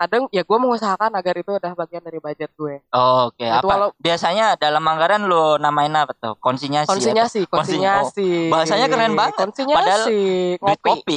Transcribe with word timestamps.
kadang 0.00 0.24
ya 0.30 0.40
gue 0.40 0.58
mengusahakan 0.58 1.12
agar 1.12 1.34
itu 1.36 1.52
adalah 1.52 1.76
bagian 1.76 2.00
dari 2.00 2.16
budget 2.16 2.48
gue 2.50 2.80
Oh, 2.90 3.28
Oke, 3.28 3.44
Itu 3.44 3.60
apa? 3.60 3.68
walau- 3.68 3.94
Biasanya 3.96 4.56
dalam 4.56 4.80
anggaran 4.82 5.22
lu 5.22 5.60
namain 5.60 5.92
apa 5.92 6.16
tuh? 6.16 6.40
Konsinyasi. 6.40 6.88
konsinyasi 6.88 7.40
Konsin- 7.44 7.76
konsinyasi 7.84 8.28
oh, 8.48 8.50
bahasanya 8.50 8.88
keren 8.88 9.12
banget. 9.12 9.36
konsinyasi 9.36 10.20
Duit 10.56 10.60
ngopi 10.80 10.80
kopi. 10.82 11.16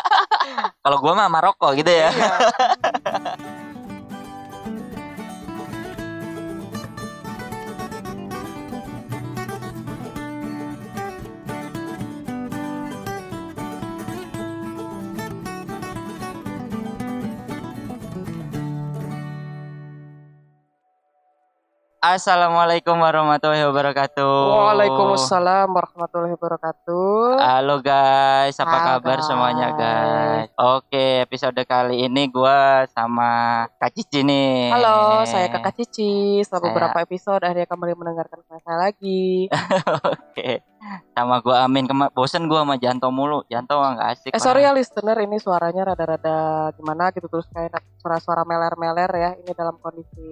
Kalau 0.82 0.96
gua 0.96 1.12
mah 1.14 1.28
Maroko 1.28 1.68
gitu 1.72 1.88
ya. 1.88 2.08
Iya. 2.08 2.28
Assalamualaikum 22.00 22.96
warahmatullahi 22.96 23.60
wabarakatuh. 23.68 24.32
Waalaikumsalam 24.48 25.68
warahmatullahi 25.68 26.32
wabarakatuh 26.32 27.36
Halo 27.36 27.84
guys, 27.84 28.56
apa 28.56 28.72
Halo, 28.72 28.86
kabar 29.04 29.18
semuanya 29.20 29.68
guys. 29.76 30.48
Oke, 30.56 31.20
episode 31.20 31.60
kali 31.68 32.08
ini 32.08 32.32
gua 32.32 32.88
sama 32.88 33.28
Kak 33.76 33.92
Cici 33.92 34.24
nih. 34.24 34.72
halo 34.72 35.28
saya 35.28 35.52
kakak 35.52 35.76
Cici 35.76 36.40
setelah 36.40 36.64
Saya- 36.64 36.68
beberapa 36.72 36.98
episode 37.04 37.44
akhirnya 37.44 37.68
kembali 37.68 37.92
mendengarkan 37.92 38.40
saya 38.48 38.76
lagi 38.80 39.52
Oke. 40.08 40.64
Sama 41.20 41.44
gua 41.44 41.68
Amin 41.68 41.84
Kema 41.84 42.08
bosen 42.08 42.48
gua 42.48 42.64
sama 42.64 42.80
Janto 42.80 43.12
mulu. 43.12 43.44
Janto 43.46 43.76
nggak 43.76 44.08
asik. 44.08 44.30
eh 44.32 44.40
sorry 44.40 44.64
ya 44.64 44.72
listener 44.72 45.20
ini 45.20 45.36
suaranya 45.36 45.92
rada-rada 45.92 46.36
gimana 46.74 47.12
gitu 47.12 47.28
terus 47.28 47.44
kayak 47.52 47.76
suara-suara 48.00 48.48
meler-meler 48.48 49.10
ya 49.12 49.30
ini 49.36 49.52
dalam 49.52 49.76
kondisi 49.76 50.30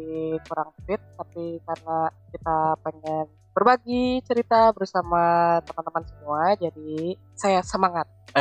kurang 0.48 0.72
fit 0.82 0.96
tapi 1.14 1.60
karena 1.60 1.98
kita 2.32 2.56
pengen 2.80 3.26
berbagi 3.52 4.22
cerita 4.22 4.70
bersama 4.70 5.20
teman-teman 5.60 6.04
semua 6.06 6.40
jadi 6.54 6.94
saya 7.34 7.60
semangat 7.60 8.06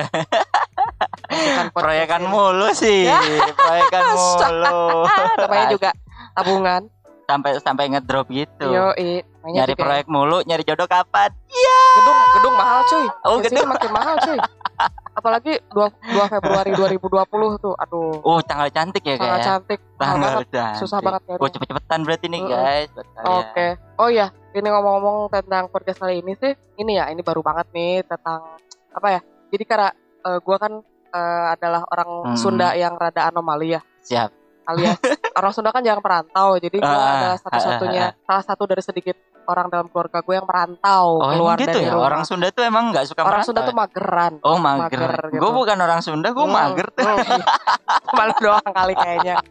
Proyekan 1.74 2.24
mulu 2.26 2.70
sih. 2.72 3.08
Ya. 3.08 3.20
Proyekan 3.54 4.04
mulu. 4.16 5.06
namanya 5.38 5.66
juga 5.70 5.90
tabungan 6.34 6.82
sampai 7.28 7.60
sampai 7.60 7.86
ngedrop 7.92 8.32
gitu. 8.32 8.72
yo 8.72 8.96
nyari 9.46 9.72
juga 9.74 9.84
proyek 9.84 10.08
mulu, 10.08 10.40
nyari 10.44 10.64
jodoh 10.64 10.88
kapan? 10.88 11.28
gedung 11.98 12.20
gedung 12.34 12.56
mahal 12.56 12.80
cuy 12.84 13.06
Oh, 13.22 13.38
gedung. 13.38 13.68
makin 13.68 13.92
mahal 13.92 14.16
cuy 14.18 14.40
apalagi 15.12 15.54
2, 15.72 15.82
2 16.14 16.24
Februari 16.30 16.72
2020 16.72 17.02
tuh 17.58 17.74
aduh 17.76 18.22
Oh, 18.22 18.40
tanggal 18.40 18.70
cantik 18.70 19.02
ya 19.02 19.16
sangat 19.16 19.28
kayak. 19.34 19.44
cantik 19.44 19.80
mahal 19.82 19.98
Tanggal 19.98 20.30
banget 20.30 20.48
cantik. 20.48 20.78
susah 20.78 21.00
banget 21.02 21.22
nyari 21.26 21.40
Oh, 21.40 21.50
cepet-cepetan 21.50 22.00
berarti 22.02 22.26
nih 22.28 22.40
Mm-mm. 22.40 22.54
guys. 22.54 22.90
buat 22.94 23.08
kalian. 23.10 23.28
Oke. 23.34 23.68
Oh 23.98 24.10
iya, 24.10 24.28
ini 24.54 24.68
ngomong-ngomong 24.68 25.18
tentang 25.28 25.64
podcast 25.68 25.98
kali 25.98 26.22
ini 26.22 26.34
sih, 26.34 26.52
ini 26.78 26.92
ya, 26.94 27.10
ini 27.10 27.20
baru 27.20 27.42
banget 27.42 27.68
nih 27.72 28.06
tentang 28.06 28.46
apa 28.90 29.08
ya? 29.10 29.20
Jadi 29.50 29.64
karena 29.66 29.90
eh, 30.22 30.40
gua 30.40 30.58
kan 30.58 30.74
eh, 31.10 31.46
adalah 31.50 31.82
orang 31.88 32.10
Hmm. 32.24 32.38
Sunda 32.38 32.70
yang 32.74 32.94
rada 32.94 33.26
anomali 33.26 33.74
ya, 33.74 33.82
Siap. 34.02 34.30
Alias 34.68 35.00
orang 35.34 35.52
Sunda 35.52 35.72
kan 35.72 35.82
jarang 35.82 36.04
perantau. 36.04 36.60
Jadi 36.60 36.78
gua 36.78 36.92
Ah, 36.94 37.14
adalah 37.16 37.38
satu-satunya 37.40 38.04
salah 38.22 38.44
satu 38.44 38.64
dari 38.64 38.84
sedikit 38.84 39.16
orang 39.48 39.72
dalam 39.72 39.88
keluarga 39.88 40.20
gue 40.20 40.36
yang 40.36 40.44
merantau 40.44 41.24
Oh, 41.24 41.32
keluar 41.32 41.56
gitu 41.56 41.72
dari 41.72 41.88
ya? 41.88 41.96
rumah. 41.96 42.06
Orang 42.06 42.24
Sunda 42.28 42.52
tuh 42.52 42.68
emang 42.68 42.92
nggak 42.92 43.06
suka 43.08 43.24
Orang 43.24 43.32
merantau 43.32 43.48
Sunda 43.48 43.62
ya? 43.64 43.68
tuh 43.72 43.76
mageran. 43.80 44.34
Oh 44.44 44.58
mager, 44.60 45.00
mager 45.08 45.12
gitu. 45.32 45.40
Gue 45.40 45.52
bukan 45.56 45.78
orang 45.80 46.00
Sunda, 46.04 46.30
gue 46.36 46.44
Hmm, 46.44 46.52
mager 46.52 46.88
tuh. 46.92 47.08
Malu 48.18 48.34
doang 48.38 48.72
kali 48.76 48.94
kayaknya. 48.94 49.36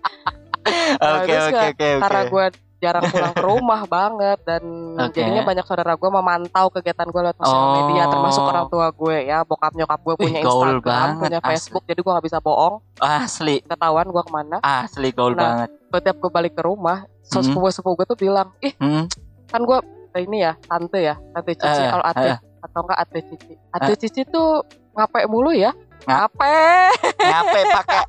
Oke 0.98 1.30
oke 1.30 1.62
oke 1.70 1.88
Karena 2.02 2.22
gue 2.26 2.44
jarang 2.86 3.02
pulang 3.10 3.32
ke 3.32 3.42
rumah 3.42 3.82
banget 3.84 4.38
dan 4.42 4.62
Oke. 4.96 5.18
jadinya 5.18 5.42
banyak 5.42 5.62
saudara 5.62 5.92
gue 5.92 6.06
memantau 6.08 6.66
kegiatan 6.70 7.02
gue 7.04 7.20
lewat 7.20 7.36
sosial 7.36 7.58
Oh. 7.58 7.72
media 7.82 8.06
termasuk 8.06 8.42
orang 8.44 8.66
tua 8.66 8.86
gue 8.88 9.16
ya 9.24 9.42
bokap 9.42 9.72
nyokap 9.72 10.00
gue 10.00 10.14
Wih, 10.14 10.24
punya 10.24 10.40
gaul 10.40 10.62
Instagram 10.62 10.80
banget, 10.80 11.18
punya 11.18 11.38
asli. 11.38 11.48
Facebook 11.50 11.82
jadi 11.84 11.98
gue 11.98 12.12
nggak 12.12 12.24
bisa 12.24 12.38
bohong 12.38 12.74
Asli, 12.96 13.56
ketahuan 13.60 14.06
gue 14.06 14.22
ke 14.22 14.32
mana 14.32 14.56
asli 14.62 15.08
gaul 15.10 15.32
Nah, 15.32 15.42
banget. 15.66 15.68
setiap 15.90 16.16
gue 16.16 16.30
balik 16.30 16.52
ke 16.52 16.62
rumah 16.62 16.98
so 17.20 17.38
Hmm. 17.38 17.50
sepupu 17.50 17.66
sepupu 17.68 17.94
gue 17.96 18.06
tuh 18.06 18.18
bilang 18.20 18.54
ih 18.60 18.70
Hmm. 18.76 19.10
kan 19.44 19.60
gue 19.60 19.78
ini 20.16 20.38
ya 20.40 20.54
tante 20.62 20.98
ya 20.98 21.18
tante 21.30 21.52
cici 21.52 21.66
Eh, 21.78 21.90
kalau 21.90 22.04
ate 22.04 22.28
eh. 22.28 22.38
atau 22.58 22.80
enggak 22.80 22.98
ate 22.98 23.18
cici 23.26 23.52
ate 23.68 23.92
cici 23.96 24.20
tuh 24.24 24.64
ngape 24.92 25.26
mulu 25.26 25.50
ya 25.50 25.76
ngape 26.06 26.58
Ngape 27.18 27.60
pakai 27.66 28.00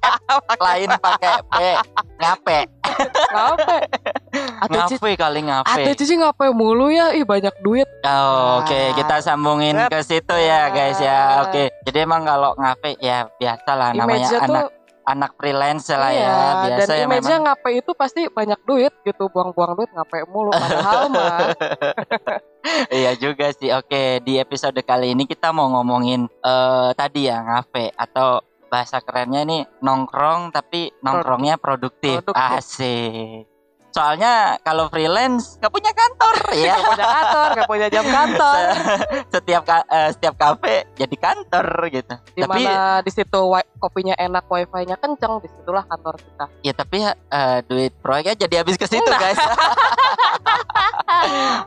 lain 0.58 0.90
pakai 1.02 1.34
P. 1.42 1.60
Ngape. 2.18 2.60
ngape 3.34 3.78
Ngape 4.70 5.12
kali 5.18 5.40
ngape. 5.46 5.82
ate 5.84 5.92
cici 5.98 6.16
ngape 6.16 6.50
mulu 6.54 6.90
ya 6.90 7.14
ih 7.14 7.26
banyak 7.26 7.54
duit 7.62 7.90
Oh, 8.08 8.62
Oke, 8.64 8.72
Nah. 8.72 8.96
kita 8.96 9.16
sambungin 9.20 9.76
ke 9.92 10.00
situ 10.00 10.32
ya 10.38 10.72
guys 10.72 11.02
ya. 11.02 11.44
Nah. 11.44 11.50
Oke, 11.50 11.74
jadi 11.84 12.08
emang 12.08 12.24
kalau 12.24 12.56
ngape 12.56 12.96
ya 13.02 13.28
biasa 13.36 13.72
lah 13.76 13.90
namanya 13.92 14.30
anak 14.40 14.72
tuh 14.72 14.77
anak 15.08 15.40
freelance 15.40 15.88
lah 15.96 16.12
iya, 16.12 16.28
ya. 16.28 16.36
Biasa 16.68 16.92
dan 16.92 16.98
ya 17.00 17.06
image-nya 17.08 17.38
memang. 17.40 17.46
ngape 17.48 17.70
itu 17.80 17.92
pasti 17.96 18.22
banyak 18.28 18.60
duit 18.68 18.94
gitu 19.08 19.32
buang-buang 19.32 19.80
duit 19.80 19.90
ngape 19.96 20.28
mulu 20.28 20.52
padahal 20.52 21.08
mah 21.08 21.56
iya 23.00 23.16
juga 23.16 23.56
sih. 23.56 23.72
Oke, 23.72 24.20
di 24.20 24.36
episode 24.36 24.76
kali 24.84 25.16
ini 25.16 25.24
kita 25.24 25.56
mau 25.56 25.72
ngomongin 25.72 26.28
eh 26.28 26.92
tadi 27.00 27.32
ya 27.32 27.40
ngafe 27.40 27.96
atau 27.96 28.44
bahasa 28.68 29.00
kerennya 29.00 29.48
ini 29.48 29.64
nongkrong 29.80 30.52
tapi 30.52 30.92
nongkrongnya 31.00 31.56
produktif. 31.56 32.20
Produktif. 32.28 32.36
Asik. 32.36 33.57
Soalnya 33.98 34.34
kalau 34.62 34.86
freelance 34.88 35.58
gak 35.58 35.74
punya 35.74 35.90
kantor 35.90 36.36
ya. 36.62 36.78
gak 36.78 36.86
punya 36.86 37.08
kantor 37.10 37.48
gak 37.50 37.68
punya 37.68 37.88
jam 37.90 38.06
kantor 38.06 38.64
setiap 39.28 39.64
ka- 39.66 39.88
eh, 39.90 40.10
setiap 40.14 40.36
kafe 40.38 40.86
jadi 40.94 41.16
kantor 41.18 41.66
gitu. 41.90 42.14
di 42.32 42.42
Tapi 42.46 42.62
di 43.02 43.12
situ 43.12 43.42
kopinya 43.78 44.14
enak 44.14 44.46
wifi-nya 44.46 45.02
kenceng 45.02 45.42
di 45.42 45.50
situlah 45.50 45.82
kantor 45.82 46.14
kita 46.16 46.46
ya 46.62 46.74
tapi 46.74 46.98
eh, 47.10 47.58
duit 47.66 47.90
proyeknya 47.98 48.46
jadi 48.46 48.62
habis 48.62 48.78
ke 48.78 48.86
situ 48.86 49.02
Nah. 49.08 49.18
guys. 49.18 49.40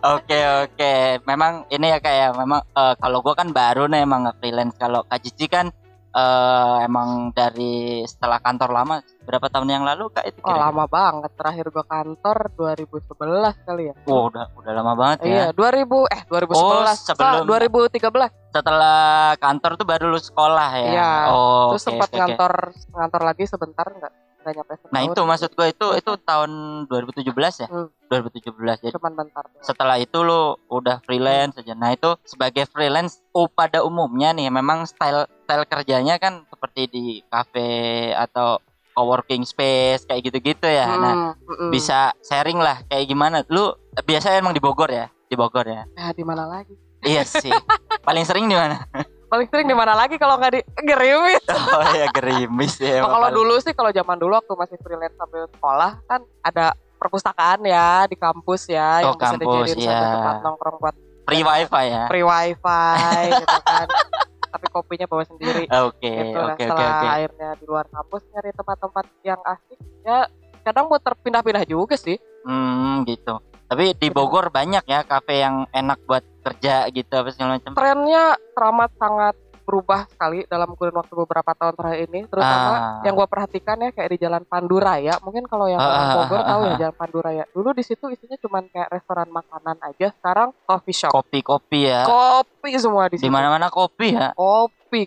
Oke 0.01 0.39
oke, 0.63 0.93
memang 1.25 1.65
ini 1.69 1.91
ya 1.91 1.99
kayak 1.99 2.37
memang 2.37 2.61
eh, 2.63 2.95
kalau 2.97 3.19
gua 3.21 3.35
kan 3.35 3.51
baru 3.51 3.89
nih 3.89 4.05
emang 4.05 4.29
freelance. 4.39 4.77
Kalau 4.77 5.03
Kak 5.03 5.21
Cici 5.21 5.49
kan 5.49 5.73
eh, 6.13 6.77
emang 6.83 7.09
dari 7.31 7.73
setelah 8.03 8.39
kantor 8.39 8.71
lama 8.73 8.95
berapa 9.21 9.47
tahun 9.47 9.69
yang 9.71 9.85
lalu 9.85 10.09
Kak 10.09 10.25
itu 10.25 10.39
oh 10.39 10.45
kira-kira? 10.45 10.67
lama 10.67 10.85
banget 10.85 11.31
terakhir 11.35 11.67
gua 11.69 11.85
kantor 11.85 12.37
2011 12.53 13.07
kali 13.63 13.83
ya 13.85 13.95
Wah, 14.05 14.23
udah 14.27 14.47
udah 14.55 14.73
lama 14.73 14.93
banget 14.95 15.19
ya. 15.21 15.29
iya 15.29 15.47
2000 15.51 15.87
eh 16.09 16.21
2011 16.25 16.51
Oh, 16.53 16.83
sebelum- 16.97 17.39
Sa- 17.39 17.47
2013 17.47 18.31
Setelah 18.51 19.01
kantor 19.37 19.71
tuh 19.75 19.87
baru 19.87 20.05
lu 20.09 20.19
sekolah 20.19 20.71
ya. 20.75 20.91
Iya, 20.91 21.11
Oh, 21.29 21.71
terus 21.71 21.83
oke, 21.83 21.89
sempat 21.89 22.03
oke, 22.05 22.11
oke. 22.11 22.19
ngantor 22.19 22.53
ngantor 22.91 23.23
lagi 23.23 23.45
sebentar 23.47 23.87
nggak 23.87 24.13
nggak 24.41 24.55
nyampe 24.57 24.73
setahun 24.77 24.93
Nah, 24.93 25.01
itu 25.07 25.21
maksud 25.23 25.51
gue 25.55 25.67
itu 25.71 25.87
itu 25.97 26.13
tahun 26.25 26.51
2017 26.89 27.63
ya? 27.65 27.69
Hmm. 27.69 27.89
2017. 28.11 28.83
Jadi 28.83 28.95
cuman 28.99 29.13
bentar 29.15 29.45
setelah 29.63 29.97
itu 30.01 30.19
lu 30.25 30.59
udah 30.67 30.99
freelance 31.07 31.61
aja. 31.61 31.75
Nah, 31.79 31.95
itu 31.95 32.11
sebagai 32.27 32.67
freelance 32.67 33.23
oh, 33.37 33.47
pada 33.47 33.87
umumnya 33.87 34.35
nih 34.35 34.51
memang 34.51 34.89
style 34.89 35.31
style 35.47 35.65
kerjanya 35.69 36.19
kan 36.19 36.43
seperti 36.51 36.91
di 36.91 37.05
cafe 37.31 38.11
atau 38.17 38.59
coworking 38.97 39.47
space 39.47 40.05
kayak 40.05 40.27
gitu-gitu 40.27 40.67
ya. 40.67 40.87
Nah, 40.99 41.15
Hmm, 41.39 41.71
bisa 41.71 42.17
sharing 42.25 42.59
lah 42.59 42.83
kayak 42.91 43.07
gimana. 43.07 43.47
Lu 43.49 43.73
biasanya 44.03 44.43
emang 44.43 44.57
di 44.57 44.63
Bogor 44.63 44.91
ya? 44.91 45.07
Di 45.31 45.39
Bogor 45.39 45.63
ya. 45.69 45.87
ya 45.95 46.11
di 46.11 46.27
mana 46.27 46.45
lagi 46.51 46.75
iya 47.05 47.23
sih. 47.25 47.53
Paling 48.07 48.25
sering 48.25 48.49
di 48.49 48.57
mana? 48.57 48.85
Paling 49.31 49.47
sering 49.47 49.65
di 49.65 49.73
mana 49.73 49.95
lagi 49.95 50.19
kalau 50.19 50.35
nggak 50.35 50.53
di 50.53 50.61
gerimis 50.83 51.43
Oh 51.71 51.87
ya 51.93 52.11
gerimis 52.11 52.75
ya. 52.77 53.01
Emang 53.01 53.15
kalau 53.15 53.29
dulu 53.33 53.55
sih 53.57 53.71
kalau 53.71 53.91
zaman 53.91 54.19
dulu 54.19 54.35
waktu 54.35 54.53
masih 54.53 54.77
freelance 54.77 55.15
sambil 55.15 55.47
sekolah 55.49 56.03
kan 56.05 56.21
ada 56.43 56.75
perpustakaan 56.97 57.63
ya 57.63 58.05
di 58.05 58.15
kampus 58.15 58.67
ya 58.67 59.01
Oh, 59.01 59.15
yang 59.15 59.17
bisa 59.17 59.27
kampus, 59.33 59.47
dijadiin 59.71 59.79
iya. 59.81 59.91
satu 59.95 60.07
tempat 60.13 60.35
nongkrong 60.43 60.77
buat 60.77 60.95
free 61.23 61.41
wifi 61.41 61.85
ya. 61.87 62.05
free 62.07 62.27
wifi 62.27 63.23
gitu 63.39 63.59
kan 63.63 63.87
tapi 64.53 64.67
kopinya 64.67 65.07
bawa 65.07 65.23
sendiri 65.23 65.65
Oke, 65.81 66.11
gitu 66.11 66.35
lah 66.35 66.53
oke, 66.53 66.59
oke, 66.59 66.65
setelah 66.67 66.91
oke. 66.93 67.07
akhirnya 67.09 67.49
di 67.55 67.65
luar 67.65 67.87
kampus 67.87 68.23
nyari 68.29 68.51
tempat-tempat 68.51 69.05
yang 69.23 69.41
asik 69.41 69.79
ya 70.03 70.19
kadang 70.61 70.91
mau 70.91 70.99
terpindah-pindah 70.99 71.65
juga 71.65 71.95
sih 71.95 72.19
Hmm, 72.41 73.05
gitu. 73.05 73.37
Tapi 73.71 73.95
di 73.95 74.09
Bogor 74.11 74.51
banyak 74.51 74.83
ya 74.83 75.01
kafe 75.03 75.39
yang 75.39 75.63
enak 75.71 76.03
buat 76.03 76.27
kerja 76.43 76.91
gitu 76.91 77.13
apa 77.13 77.31
segala 77.31 77.55
macam. 77.55 77.73
trennya 77.73 78.25
teramat 78.51 78.91
sangat 78.97 79.35
berubah 79.61 80.11
sekali 80.11 80.43
dalam 80.45 80.75
kurun 80.75 80.91
waktu 80.93 81.15
beberapa 81.15 81.55
tahun 81.55 81.79
terakhir 81.79 82.01
ini 82.05 82.27
terutama 82.27 82.73
Ah. 82.73 83.03
yang 83.07 83.15
gue 83.15 83.23
perhatikan 83.25 83.79
ya 83.79 83.95
kayak 83.95 84.11
di 84.11 84.19
Jalan 84.19 84.43
Panduraya 84.43 85.23
mungkin 85.23 85.47
kalau 85.47 85.71
yang 85.71 85.79
Ah, 85.79 85.87
orang 85.87 86.03
ah, 86.03 86.15
Bogor 86.17 86.41
ah, 86.41 86.47
tahu 86.49 86.59
ah, 86.59 86.67
ya 86.67 86.73
ah. 86.73 86.79
Jalan 86.81 86.97
Panduraya 86.99 87.45
dulu 87.47 87.69
di 87.71 87.85
situ 87.87 88.05
isinya 88.11 88.35
cuman 88.37 88.67
kayak 88.67 88.91
restoran 88.91 89.31
makanan 89.31 89.79
aja 89.81 90.11
sekarang 90.13 90.51
coffee 90.61 90.97
shop 90.97 91.13
Kopi-kopi 91.13 91.87
ya. 91.87 92.03
kopi 92.03 92.71
semua 92.75 93.07
di 93.07 93.15
Di 93.15 93.23
situ 93.23 93.31
mana-mana 93.31 93.71
kopi 93.71 94.11
ya. 94.11 94.35
kopi 94.35 95.07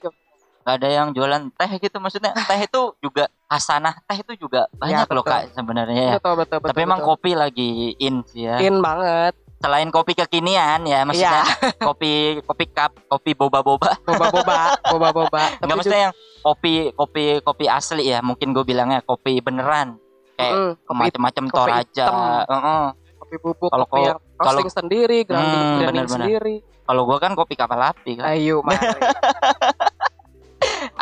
nggak 0.64 0.76
ada 0.76 0.90
yang 0.90 1.08
jualan 1.12 1.52
teh 1.52 1.72
gitu 1.78 1.98
maksudnya 1.98 2.32
teh 2.34 2.60
itu 2.62 2.82
juga 2.98 3.28
hasanah 3.46 4.00
teh 4.02 4.18
itu 4.18 4.34
juga 4.40 4.72
banyak 4.74 5.04
loh 5.06 5.20
betul. 5.20 5.32
kak 5.34 5.44
sebenarnya 5.52 6.04
ya. 6.06 6.14
Betul 6.18 6.34
betul 6.40 6.58
betul 6.58 6.70
tapi 6.70 6.82
emang 6.82 7.00
betul. 7.00 7.10
kopi 7.12 7.32
lagi 7.34 7.70
in 7.98 8.24
sih 8.26 8.48
ya. 8.48 8.58
In 8.58 8.80
banget. 8.80 9.36
Selain 9.60 9.88
kopi 9.90 10.12
kekinian 10.14 10.84
ya 10.84 11.04
maksudnya 11.04 11.44
kopi 11.88 12.12
kopi 12.42 12.66
cup 12.70 12.96
kopi 13.08 13.32
boba 13.32 13.60
boba 13.60 13.96
boba 14.02 14.26
boba 14.30 14.56
boba 14.82 15.10
boba 15.14 15.44
nggak 15.60 15.68
maksudnya 15.70 16.02
yang 16.02 16.14
kopi 16.42 16.74
kopi 16.92 17.24
kopi 17.40 17.66
asli 17.66 18.04
ya 18.06 18.20
mungkin 18.20 18.52
gue 18.52 18.64
bilangnya 18.64 19.00
kopi 19.02 19.40
beneran. 19.40 20.00
Kayak 20.34 20.80
Mm, 20.82 20.98
macam-macam 20.98 21.44
kopi 21.46 21.58
toraja. 21.70 22.06
hitam. 22.06 22.16
Heeh. 22.50 22.86
kopi 23.16 23.36
bubuk 23.38 23.70
Kalau- 23.70 23.88
kopi 23.88 24.02
yang 24.06 24.20
kalau- 24.36 24.60
roasting 24.60 24.72
sendiri 24.74 25.18
grinding, 25.24 25.64
Hmm, 25.64 25.80
grinding 25.80 26.10
sendiri. 26.10 26.56
Kalau 26.84 27.02
gue 27.06 27.18
kan 27.18 27.32
kopi 27.32 27.54
kapal 27.54 27.80
api 27.80 28.12
kan 28.18 28.28
ayo 28.30 28.60
mari 28.60 28.76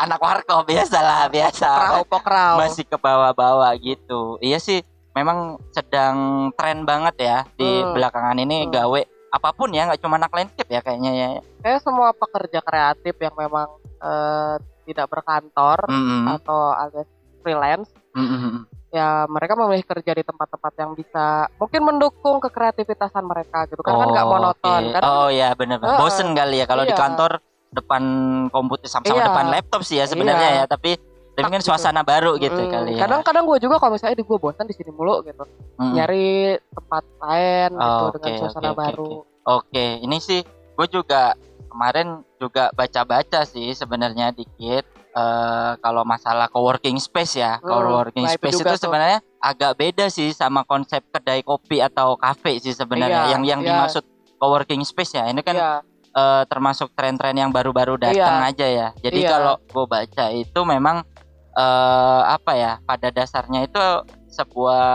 anak 0.02 0.18
warkop 0.18 0.66
biasa 0.70 0.98
lah 0.98 1.22
biasa 1.28 1.70
pokrau 1.70 2.02
pokrau 2.04 2.54
masih 2.58 2.84
ke 2.84 2.96
bawah-bawah 2.96 3.70
gitu 3.78 4.36
iya 4.38 4.58
sih 4.58 4.82
memang 5.12 5.38
sedang 5.70 6.16
tren 6.52 6.82
banget 6.82 7.14
ya 7.18 7.38
di 7.54 7.68
Hmm. 7.80 7.92
belakangan 7.92 8.38
ini 8.38 8.66
Hmm. 8.66 8.72
gawe 8.72 9.00
apa 9.32 9.48
pun 9.50 9.70
ya 9.70 9.86
nggak 9.86 9.98
cuma 9.98 10.16
anak 10.16 10.28
landscape 10.30 10.68
ya 10.68 10.80
kayaknya 10.80 11.12
ya 11.12 11.28
kayak 11.62 11.80
semua 11.80 12.12
pekerja 12.12 12.60
kreatif 12.60 13.16
yang 13.16 13.32
memang 13.34 13.68
eh, 13.96 14.54
tidak 14.82 15.06
berkantor 15.08 15.78
Mm-mm. 15.86 16.26
atau 16.28 16.74
alias 16.74 17.08
freelance 17.40 17.88
Mm-mm. 18.12 18.66
ya 18.88 19.24
mereka 19.24 19.54
memilih 19.54 19.86
kerja 19.86 20.12
di 20.12 20.20
tempat-tempat 20.20 20.72
yang 20.76 20.92
bisa 20.92 21.48
mungkin 21.56 21.80
mendukung 21.82 22.42
kekreativitasan 22.42 23.24
mereka 23.24 23.64
gitu 23.66 23.80
kan 23.80 23.94
kan 23.94 24.08
nggak 24.10 24.26
Oh, 24.26 24.32
monoton 24.32 24.82
oke. 24.82 24.92
kan 24.92 25.02
oh 25.02 25.28
ya 25.28 25.54
bener 25.54 25.78
Heeh. 25.78 25.96
bosen 25.96 26.34
kali 26.34 26.60
ya 26.60 26.66
kalau 26.66 26.82
di 26.82 26.92
Iya. 26.92 27.00
kantor 27.00 27.40
depan 27.72 28.02
komputer 28.48 28.86
sama-sama 28.86 29.18
Iya. 29.18 29.26
depan 29.32 29.46
laptop 29.48 29.80
sih 29.82 29.96
ya 29.98 30.04
sebenarnya 30.04 30.48
Iya. 30.48 30.58
ya 30.60 30.64
tapi 30.68 30.90
tapi 31.32 31.48
kan 31.48 31.56
Tak 31.56 31.64
gitu. 31.64 31.68
suasana 31.72 32.04
baru 32.04 32.36
gitu 32.36 32.60
Mm, 32.60 32.68
kali 32.68 32.90
ya 32.92 33.08
kadang-kadang 33.08 33.44
gue 33.48 33.58
juga 33.58 33.80
kalau 33.80 33.96
misalnya 33.96 34.20
di 34.20 34.24
gue 34.24 34.36
bosan 34.36 34.68
di 34.68 34.76
sini 34.76 34.92
mulu 34.92 35.24
gitu 35.24 35.44
Mm. 35.80 35.92
nyari 35.96 36.28
tempat 36.70 37.04
lain 37.18 37.70
gitu 37.72 37.88
Oh, 38.04 38.10
dengan 38.12 38.28
oke, 38.28 38.38
suasana 38.38 38.62
oke, 38.62 38.72
oke, 38.72 38.80
baru 38.84 39.12
Oke, 39.42 39.86
ini 39.98 40.22
sih 40.22 40.38
gue 40.78 40.86
juga 40.86 41.34
kemarin 41.66 42.22
juga 42.36 42.70
baca-baca 42.70 43.42
sih 43.42 43.72
sebenarnya 43.72 44.30
dikit 44.30 44.84
eh 45.12 45.72
kalau 45.76 46.08
masalah 46.08 46.48
coworking 46.48 46.96
space 46.96 47.36
ya. 47.36 47.60
Hmm, 47.60 47.68
coworking 47.68 48.24
nah 48.24 48.32
space 48.32 48.56
itu 48.56 48.76
sebenarnya 48.78 49.20
agak 49.40 49.76
beda 49.76 50.08
sih 50.08 50.32
sama 50.32 50.64
konsep 50.64 51.04
kedai 51.10 51.44
kopi 51.44 51.80
atau 51.80 52.16
kafe 52.16 52.56
sih 52.56 52.72
sebenarnya. 52.72 53.28
Iya, 53.28 53.32
yang 53.36 53.42
yang 53.44 53.60
iya. 53.60 53.68
dimaksud 53.76 54.04
coworking 54.38 54.80
space 54.86 55.20
ya. 55.20 55.28
Ini 55.28 55.42
kan 55.44 55.56
Iya, 55.56 55.70
eh, 56.12 56.42
termasuk 56.44 56.92
tren-tren 56.92 57.32
yang 57.32 57.48
baru-baru 57.48 57.96
datang 57.96 58.44
Iya. 58.44 58.48
aja 58.52 58.66
ya. 58.68 58.88
Jadi 59.00 59.18
Iya. 59.24 59.30
kalau 59.30 59.54
gue 59.58 59.84
baca 59.86 60.24
itu 60.28 60.60
memang 60.62 61.04
eh 61.52 62.22
apa 62.26 62.52
ya? 62.54 62.72
Pada 62.82 63.08
dasarnya 63.08 63.64
itu 63.64 63.84
sebuah 64.28 64.86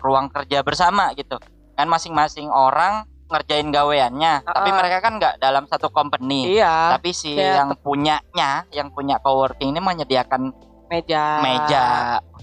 ruang 0.00 0.28
kerja 0.28 0.60
bersama 0.60 1.12
gitu. 1.12 1.36
Kan 1.72 1.88
masing-masing 1.88 2.48
orang 2.48 3.04
ngerjain 3.28 3.72
gaweannya, 3.72 4.44
tapi 4.44 4.68
Ah. 4.68 4.76
mereka 4.76 4.98
kan 5.00 5.16
nggak 5.16 5.40
dalam 5.40 5.64
satu 5.64 5.88
company. 5.88 6.52
iya 6.52 6.92
Tapi 6.92 7.16
si 7.16 7.32
kayak 7.32 7.56
yang 7.56 7.70
punyanya, 7.80 8.50
yang 8.68 8.92
punya 8.92 9.16
coworking 9.18 9.72
ini 9.72 9.80
menyediakan 9.80 10.52
meja 10.92 11.40
meja, 11.40 11.84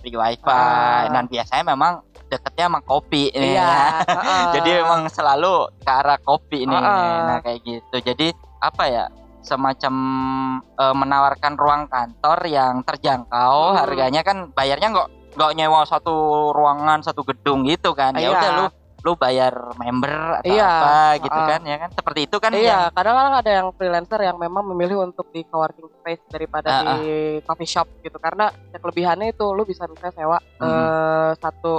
free 0.02 0.18
wifi, 0.18 0.50
Ah. 0.50 1.06
dan 1.14 1.30
biasanya 1.30 1.62
memang 1.70 2.02
deketnya 2.30 2.66
sama 2.70 2.80
kopi 2.80 3.34
nih 3.34 3.52
iya 3.52 3.66
ya. 3.66 3.84
heeh. 4.06 4.44
Jadi 4.56 4.70
memang 4.78 5.02
selalu 5.10 5.54
ke 5.82 5.92
arah 5.92 6.20
kopi 6.20 6.64
nih. 6.64 6.78
Heeh. 6.78 7.14
Nah, 7.26 7.38
kayak 7.42 7.60
gitu. 7.62 7.96
Jadi 8.00 8.28
apa 8.62 8.84
ya? 8.86 9.06
Semacam 9.42 9.94
eh, 10.78 10.96
menawarkan 10.96 11.54
ruang 11.56 11.84
kantor 11.88 12.40
yang 12.46 12.86
terjangkau, 12.86 13.74
Hmm. 13.74 13.78
harganya 13.78 14.22
kan 14.22 14.54
bayarnya 14.54 14.94
nggak 14.94 15.08
nggak 15.30 15.52
nyewa 15.56 15.82
satu 15.84 16.16
ruangan, 16.52 17.02
satu 17.02 17.22
gedung 17.24 17.66
gitu 17.66 17.92
kan. 17.92 18.14
Ya 18.14 18.30
Iya. 18.30 18.32
udah 18.32 18.52
lu 18.54 18.66
lu 19.00 19.16
bayar 19.16 19.56
member 19.80 20.44
atau 20.44 20.52
Iya. 20.52 20.68
apa 20.68 20.92
gitu 21.24 21.40
Heeh. 21.40 21.48
kan 21.48 21.62
ya 21.64 21.78
kan. 21.80 21.90
Seperti 21.96 22.20
itu 22.28 22.36
kan 22.36 22.52
yang 22.52 22.60
Iya, 22.62 22.80
kadang-kadang 22.92 23.36
ada 23.40 23.52
yang 23.64 23.68
freelancer 23.72 24.20
yang 24.20 24.36
memang 24.36 24.68
memilih 24.68 25.00
untuk 25.02 25.32
di 25.32 25.48
coworking 25.48 25.88
space 25.96 26.20
daripada 26.28 26.68
Ah, 26.68 26.82
di 26.84 27.00
coffee 27.40 27.64
shop 27.70 27.88
gitu 28.04 28.20
karena 28.20 28.52
ya 28.70 28.78
kelebihannya 28.78 29.32
itu 29.32 29.46
lu 29.50 29.64
bisa 29.64 29.88
misalnya 29.88 30.12
sewa 30.12 30.38
Mhm. 30.60 30.68
eh, 30.68 31.32
satu 31.40 31.74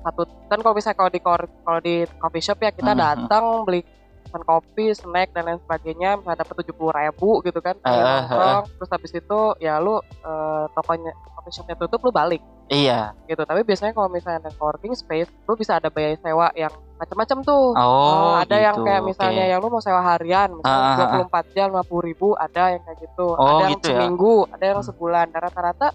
satu 0.00 0.20
kan 0.46 0.58
kalau 0.58 0.72
misalnya 0.72 0.96
kalau 0.96 1.10
di 1.10 1.20
kalau 1.20 1.80
di 1.80 1.94
coffee 2.16 2.40
shop 2.42 2.58
ya 2.58 2.70
kita 2.70 2.90
Mhm. 2.90 2.98
datang 2.98 3.44
beli 3.62 3.80
pesan 4.20 4.42
kopi, 4.42 4.86
snack 4.92 5.28
dan 5.30 5.42
lain 5.44 5.58
sebagainya 5.58 6.14
misalnya 6.14 6.38
dapat 6.38 6.54
tujuh 6.62 6.70
puluh 6.72 6.92
ribu 6.92 7.42
gitu 7.42 7.58
kan 7.58 7.74
ah, 7.82 8.22
nongkrong. 8.22 8.62
terus 8.72 8.90
habis 8.90 9.12
itu 9.12 9.40
ya 9.58 9.76
lu 9.76 9.96
eh, 9.98 10.64
tokonya 10.70 11.10
coffee 11.30 11.50
shopnya 11.52 11.74
tutup 11.76 11.98
lu 12.00 12.10
balik 12.10 12.38
Iya. 12.68 13.10
gitu 13.26 13.42
tapi 13.42 13.60
biasanya 13.60 13.90
kalau 13.90 14.06
misalnya 14.06 14.38
ada 14.40 14.54
coworking 14.54 14.94
space 14.94 15.26
lu 15.42 15.58
bisa 15.58 15.74
ada 15.74 15.90
biaya 15.90 16.14
sewa 16.16 16.46
yang 16.54 16.70
macam-macam 16.96 17.38
tuh 17.42 17.74
Oh, 17.74 18.38
ada 18.38 18.54
yang 18.54 18.76
gitu, 18.76 18.86
kayak 18.86 19.02
misalnya 19.02 19.42
oke. 19.42 19.50
yang 19.50 19.58
lu 19.58 19.68
mau 19.68 19.82
sewa 19.82 20.00
harian 20.06 20.48
misalnya 20.52 20.86
ah. 20.86 21.26
24 21.26 21.50
jam 21.50 21.66
50 21.74 21.82
ribu 22.04 22.28
ada 22.38 22.62
yang 22.70 22.82
kayak 22.84 22.98
gitu 23.02 23.26
Oh, 23.26 23.42
ada 23.42 23.62
yang 23.64 23.72
gitu 23.74 23.82
ya. 23.82 23.98
seminggu 23.98 24.34
ada 24.46 24.64
yang 24.64 24.78
sebulan 24.80 25.26
Dan 25.28 25.40
rata-rata 25.42 25.88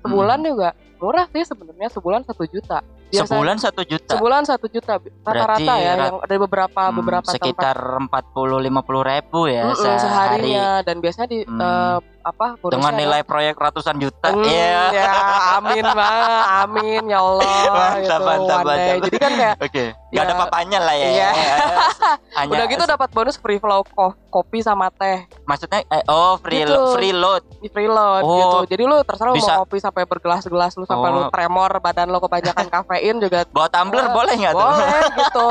sebulan 0.00 0.38
juga 0.42 0.68
murah 0.98 1.24
sih 1.26 1.42
sebenarnya 1.42 1.88
sebulan 1.88 2.20
satu 2.22 2.44
juta 2.44 2.84
Biasanya- 3.12 3.26
sebulan 3.28 3.56
satu 3.58 3.82
juta. 3.82 4.10
sebulan 4.12 4.42
satu 4.44 4.66
juta 4.66 4.92
rata-rata 5.20 5.74
ya 5.76 5.92
rat- 5.92 5.98
yang 6.00 6.14
ada 6.20 6.34
beberapa 6.38 6.82
Hmm, 6.84 6.96
beberapa 6.96 7.28
sekitar 7.28 7.76
empat 7.98 8.24
puluh 8.30 8.58
lima 8.58 8.80
puluh 8.80 9.02
ribu 9.02 9.44
ya 9.44 9.66
Mm-mm, 9.66 9.76
sehari 9.76 9.98
seharinya 10.00 10.66
dan 10.80 10.96
biasanya 10.96 11.28
di 11.28 11.38
Hmm. 11.42 11.58
eh, 11.58 11.98
apa 12.22 12.46
bonusnya 12.54 12.76
dengan 12.76 12.92
ada- 12.92 13.00
nilai 13.00 13.20
proyek 13.22 13.54
ratusan 13.54 13.96
juta. 13.96 14.28
Hmm, 14.28 14.42
Iya. 14.42 14.80
ya 14.92 15.12
amin 15.56 15.84
mah 15.86 16.10
amin 16.62 17.02
ya 17.06 17.18
Allah 17.18 17.48
Mantap, 17.66 17.96
gitu 17.98 18.14
mantap, 18.22 18.60
day. 18.60 18.68
mantap. 18.68 18.98
jadi 19.02 19.16
kan 19.18 19.32
kayak 19.32 19.54
Oke, 19.60 19.84
ada 20.12 20.24
Ya. 20.26 20.36
papanya 20.36 20.78
lah 20.80 20.94
ya. 20.94 21.08
Iya. 21.08 21.30
Hanya 22.38 22.50
udah 22.52 22.66
gitu 22.66 22.84
dapat 22.84 23.08
bonus 23.10 23.36
free 23.36 23.56
flow 23.56 23.80
ko- 23.86 24.16
kopi 24.28 24.60
sama 24.60 24.88
teh 24.90 25.26
maksudnya 25.42 25.82
eh, 25.84 26.04
oh 26.06 26.36
free 26.38 26.60
Gitu. 26.60 26.70
lo- 26.70 26.92
free 26.92 27.12
load. 27.12 27.42
di 27.56 27.68
freeload 27.68 28.22
Oh, 28.22 28.32
gitu. 28.32 28.58
Jadi 28.70 28.82
lu 28.84 28.96
terserah 29.02 29.32
bisa- 29.32 29.52
mau 29.54 29.62
kopi 29.62 29.76
sampai 29.78 30.04
bergelas-gelas 30.04 30.72
lu 30.74 30.84
sampai 30.84 31.08
Oh. 31.08 31.14
lu 31.14 31.22
tremor 31.28 31.70
badan 31.78 32.08
lu 32.08 32.18
kebanyakan 32.18 32.66
kafein 32.74 33.16
juga 33.18 33.44
Bawa 33.46 33.68
tumbler 33.68 34.02
Eh, 34.02 34.10
boleh 34.10 34.34
nggak 34.34 34.54
tuh? 34.54 34.60
boleh 34.62 34.88
gitu. 35.20 35.48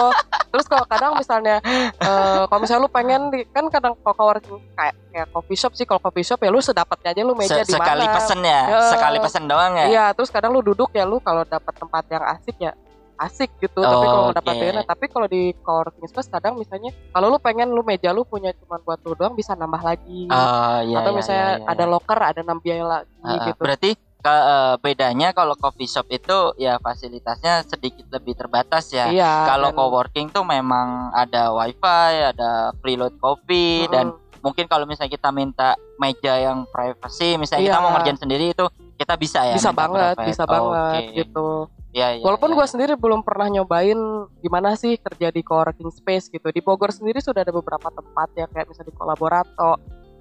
Terus 0.49 0.65
kalau 0.65 0.85
kadang 0.85 1.13
misalnya 1.13 1.61
eh, 1.95 2.41
kalau 2.43 2.59
misalnya 2.59 2.81
lu 2.81 2.91
pengen 2.91 3.21
kan 3.47 3.65
kadang 3.67 3.93
kalau 3.99 4.33
kayak 4.73 4.93
kayak 5.09 5.27
coffee 5.29 5.53
shop 5.55 5.73
sih 5.73 5.83
kalau 5.83 5.97
coffee 5.99 6.23
shop 6.23 6.39
ya 6.39 6.49
lu 6.49 6.61
sedapatnya 6.69 7.09
aja 7.09 7.21
lu 7.21 7.33
meja 7.33 7.55
Se- 7.55 7.65
di 7.65 7.73
mana. 7.73 7.83
sekali 7.83 8.05
pesen 8.07 8.39
ya, 8.41 8.61
Ya. 8.63 8.79
sekali 8.87 9.17
pesen 9.17 9.43
doang 9.45 9.73
ya. 9.73 9.85
Iya, 9.85 10.05
terus 10.13 10.29
kadang 10.29 10.51
lu 10.51 10.61
duduk 10.61 10.89
ya 10.91 11.03
lu 11.03 11.17
kalau 11.19 11.41
dapat 11.43 11.73
tempat 11.73 12.03
yang 12.07 12.23
asik 12.29 12.57
ya 12.57 12.73
asik 13.19 13.51
gitu 13.59 13.75
tapi 13.77 13.91
Oh, 13.91 14.03
kalau 14.05 14.21
nggak 14.25 14.37
dapat 14.39 14.55
enak 14.63 14.85
tapi 14.87 15.05
kalau 15.07 15.27
di 15.27 15.51
coworking 15.59 16.07
space 16.07 16.29
kadang 16.29 16.55
misalnya 16.55 16.95
kalau 17.09 17.27
lu 17.27 17.35
pengen 17.37 17.67
lu 17.67 17.83
meja 17.83 18.09
lu 18.09 18.23
punya 18.23 18.55
cuma 18.55 18.79
buat 18.79 18.95
lu 19.01 19.11
doang 19.11 19.35
bisa 19.35 19.53
nambah 19.53 19.81
lagi 19.81 20.23
Oh, 20.25 20.79
iya, 20.81 20.97
atau 20.97 21.11
iya, 21.11 21.17
misalnya 21.17 21.47
iya, 21.49 21.57
iya. 21.57 21.67
ada 21.67 21.83
locker 21.85 22.15
ada 22.17 22.39
enam 22.39 22.57
biaya 22.57 22.79
lagi 22.81 23.11
Ah, 23.19 23.43
gitu 23.43 23.59
Berarti 23.59 23.89
ke, 24.19 24.31
eh, 24.31 24.75
bedanya 24.77 25.31
kalau 25.31 25.51
coffee 25.53 25.83
shop 25.85 26.07
itu 26.09 26.31
ya 26.55 26.75
fasilitasnya 26.77 27.63
sedikit 27.65 28.07
lebih 28.09 28.35
terbatas 28.35 28.87
ya. 28.89 29.07
Iya. 29.07 29.31
kalau 29.45 29.67
dan- 29.67 29.77
coworking 29.77 30.27
tuh 30.29 30.43
memang 30.43 30.87
ada 31.11 31.51
wifi, 31.51 31.83
ada 32.25 32.71
preload 32.77 33.15
kopi 33.17 33.83
Mm-mm. 33.83 33.91
dan 33.91 34.05
mungkin 34.39 34.65
kalau 34.65 34.83
misalnya 34.83 35.11
kita 35.11 35.29
minta 35.29 35.73
meja 35.95 36.33
yang 36.35 36.63
privacy, 36.67 37.35
misalnya 37.35 37.63
kita 37.67 37.77
Iya. 37.77 37.83
mau 37.83 37.91
ngerjain 37.93 38.19
sendiri 38.19 38.45
itu 38.51 38.65
kita 38.95 39.13
bisa 39.15 39.39
ya. 39.45 39.55
bisa 39.55 39.71
banget, 39.71 40.15
private. 40.15 40.27
bisa 40.27 40.43
Oke. 40.43 40.51
banget 40.51 41.01
gitu. 41.15 41.47
Iya, 41.89 42.07
iya, 42.15 42.23
Walaupun 42.23 42.53
iya. 42.53 42.57
gue 42.61 42.65
sendiri 42.69 42.93
belum 42.93 43.25
pernah 43.25 43.49
nyobain 43.49 43.97
gimana 44.39 44.77
sih 44.77 44.93
kerja 44.95 45.33
di 45.33 45.41
coworking 45.41 45.89
space 45.89 46.29
gitu. 46.29 46.45
Di 46.47 46.61
Bogor 46.61 46.93
sendiri 46.93 47.17
sudah 47.17 47.41
ada 47.41 47.49
beberapa 47.49 47.89
tempat 47.89 48.29
ya 48.37 48.45
kayak 48.45 48.69
misalnya 48.69 48.93
di 48.93 48.95
Kolaborato, 48.95 49.71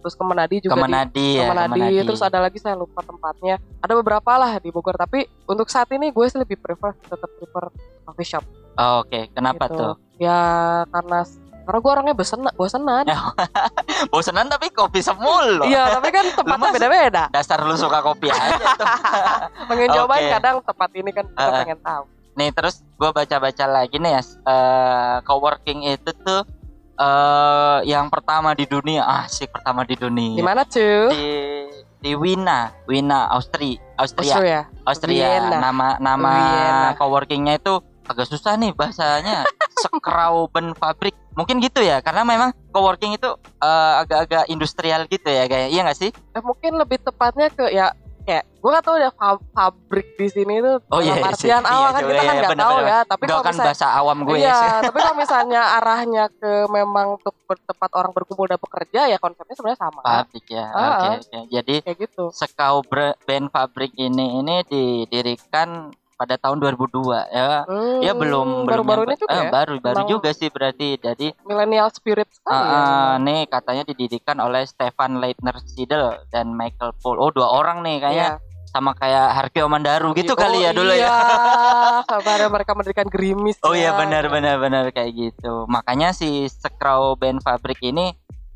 terus 0.00 0.16
ke 0.16 0.24
Menadi 0.24 0.56
juga 0.64 0.72
di 0.72 0.80
Kemenadi 0.80 1.28
ya, 1.36 1.44
Kemenadi, 1.44 1.76
Kemenadi. 1.76 2.06
terus 2.08 2.22
ada 2.24 2.38
lagi 2.40 2.56
saya 2.56 2.72
lupa 2.72 3.04
tempatnya. 3.04 3.60
Ada 3.84 3.92
beberapa 4.00 4.30
lah 4.40 4.56
di 4.56 4.72
Bogor, 4.72 4.96
tapi 4.96 5.28
untuk 5.44 5.68
saat 5.68 5.92
ini 5.92 6.08
gue 6.08 6.24
sih 6.24 6.40
lebih 6.40 6.56
prefer 6.56 6.96
tetap 7.04 7.28
prefer 7.36 7.68
coffee 8.08 8.24
shop. 8.24 8.44
Oh, 8.78 9.04
Oke, 9.04 9.28
kenapa 9.36 9.68
gitu. 9.68 9.76
tuh? 9.76 9.92
Ya 10.16 10.40
karena 10.88 11.20
karena 11.68 11.84
gue 11.84 11.92
orangnya 11.92 12.14
bosen 12.16 12.40
bosenan. 12.56 13.04
Bosenan 14.12 14.48
tapi 14.48 14.72
kopi 14.72 15.04
semul 15.04 15.60
loh. 15.60 15.68
Iya, 15.68 16.00
tapi 16.00 16.08
kan 16.08 16.24
tempatnya 16.32 16.72
beda-beda. 16.72 17.22
Dasar 17.28 17.60
lu 17.60 17.76
suka 17.76 18.00
kopi 18.00 18.32
aja 18.32 18.56
tuh. 18.56 18.88
Pengen 19.68 19.92
cobain 19.92 20.24
Oke. 20.24 20.32
kadang 20.40 20.56
tempat 20.64 20.90
ini 20.96 21.10
kan 21.12 21.28
kita 21.28 21.36
Ah, 21.36 21.52
ah. 21.52 21.60
pengen 21.60 21.78
tahu. 21.84 22.04
Nih 22.40 22.48
terus 22.56 22.80
gue 22.96 23.10
baca-baca 23.12 23.64
lagi 23.68 24.00
nih 24.00 24.16
ya, 24.16 24.22
eh, 24.24 25.16
coworking 25.28 25.92
itu 25.92 26.10
tuh 26.24 26.48
eh 26.96 27.78
yang 27.84 28.08
pertama 28.08 28.56
di 28.56 28.64
dunia, 28.64 29.04
asik 29.22 29.52
pertama 29.52 29.84
di 29.84 29.92
dunia. 29.92 30.40
Di 30.40 30.44
mana 30.46 30.64
cuy? 30.64 31.12
Di 31.12 31.28
di 31.98 32.12
Wina, 32.14 32.72
Wina, 32.88 33.28
Austria, 33.28 33.76
Austria, 34.00 34.32
Austria. 34.32 34.60
Austria. 34.88 35.18
Vienna. 35.36 35.56
Nama 35.60 35.88
nama 36.00 36.32
Vienna. 36.32 36.90
coworkingnya 36.96 37.60
itu 37.60 37.76
agak 38.08 38.24
susah 38.24 38.56
nih 38.56 38.72
bahasanya. 38.72 39.44
Scrauben 39.82 40.74
Fabrik 40.74 41.14
mungkin 41.38 41.62
gitu 41.62 41.78
ya 41.78 42.02
karena 42.02 42.26
memang 42.26 42.50
coworking 42.68 43.14
itu 43.14 43.30
eh, 43.56 43.92
agak-agak 43.96 44.44
industrial 44.48 45.06
gitu 45.06 45.28
ya 45.28 45.46
kayak 45.46 45.68
iya 45.70 45.80
nggak 45.80 45.94
sih? 45.96 46.10
Eh, 46.10 46.42
mungkin 46.42 46.74
lebih 46.74 46.98
tepatnya 46.98 47.46
ke 47.48 47.70
ya 47.70 47.94
kayak 48.22 48.44
gue 48.60 48.68
gak 48.68 48.84
tahu 48.84 48.98
ya 48.98 49.08
fa- 49.08 49.40
pabrik 49.56 50.12
di 50.14 50.28
sini 50.28 50.60
tuh 50.60 50.84
Oh, 50.92 51.00
iya, 51.00 51.16
iya 51.16 51.24
artian 51.24 51.64
Iya, 51.64 51.72
awal 51.72 51.88
kan 51.88 52.02
coba, 52.02 52.10
kita 52.10 52.20
kan 52.20 52.28
iya, 52.28 52.36
nggak 52.36 52.52
bener, 52.52 52.60
tahu 52.60 52.76
bener. 52.76 52.84
ya 52.84 52.98
tapi 53.00 53.22
Enggak 53.22 53.32
kalau 53.32 53.40
kan 53.40 53.48
misalnya 53.48 53.68
bahasa 53.72 53.86
awam 53.88 54.18
gue 54.20 54.36
iya 54.36 54.44
ya 54.44 54.72
tapi 54.84 54.96
kalau 54.98 55.16
misalnya 55.16 55.62
arahnya 55.80 56.24
ke 56.28 56.52
memang 56.68 57.06
untuk 57.16 57.34
tempat 57.48 57.90
orang 57.94 58.12
berkumpul 58.12 58.44
dan 58.44 58.60
bekerja 58.60 59.00
ya 59.06 59.16
konsepnya 59.16 59.54
sebenarnya 59.56 59.80
sama. 59.80 60.00
Pabrik 60.04 60.44
ya 60.44 60.66
Ah, 60.68 60.84
oke 60.92 61.06
ah. 61.06 61.16
oke 61.16 61.38
jadi 61.48 61.74
kayak 61.80 61.98
gitu. 62.04 62.24
Sekau 62.28 62.76
Band 63.24 63.46
Fabrik 63.48 63.96
ini 63.96 64.26
ini 64.36 64.56
didirikan 64.62 65.88
pada 66.18 66.34
tahun 66.34 66.58
2002 66.58 66.98
ya 67.30 67.62
Hmm, 67.62 68.02
ya 68.02 68.12
belum 68.12 68.66
belum 68.66 68.82
baru-baru 68.82 69.00
yang- 69.00 69.08
ini 69.08 69.16
juga 69.16 69.30
eh, 69.30 69.38
ya 69.38 69.42
baru 69.48 69.74
baru 69.78 70.02
juga 70.04 70.30
sih 70.30 70.50
berarti 70.50 70.98
jadi 70.98 71.26
millennial 71.40 71.88
spirit 71.88 72.26
ya 72.42 72.50
ah, 72.50 73.12
nih 73.16 73.46
katanya 73.46 73.86
didirikan 73.86 74.34
oleh 74.38 74.66
Stefan 74.66 75.16
Leitner 75.16 75.54
Siedel 75.64 76.18
dan 76.28 76.50
Michael 76.50 76.90
Paul. 76.96 77.16
Oh, 77.16 77.30
dua 77.30 77.48
orang 77.48 77.80
nih 77.80 78.00
kayaknya 78.00 78.28
Iya. 78.34 78.46
sama 78.68 78.92
kayak 78.92 79.26
Harvey 79.32 79.60
Omandaru 79.60 80.10
gitu 80.12 80.32
Oh, 80.32 80.36
kali 80.36 80.60
ya 80.60 80.74
dulu 80.74 80.90
iya. 80.90 81.06
ya. 81.08 81.14
sampai 82.04 82.32
ada 82.34 82.46
mereka 82.48 82.74
mendirikan 82.74 83.06
gerimis 83.06 83.56
Oh 83.62 83.72
iya 83.72 83.94
ya. 83.94 83.96
benar 83.96 84.26
benar 84.26 84.58
benar 84.58 84.84
kayak 84.90 85.14
gitu. 85.14 85.64
Makanya 85.66 86.10
si 86.10 86.26
Sekrau 86.46 87.14
Band 87.14 87.40
Fabrik 87.40 87.78
ini 87.80 88.10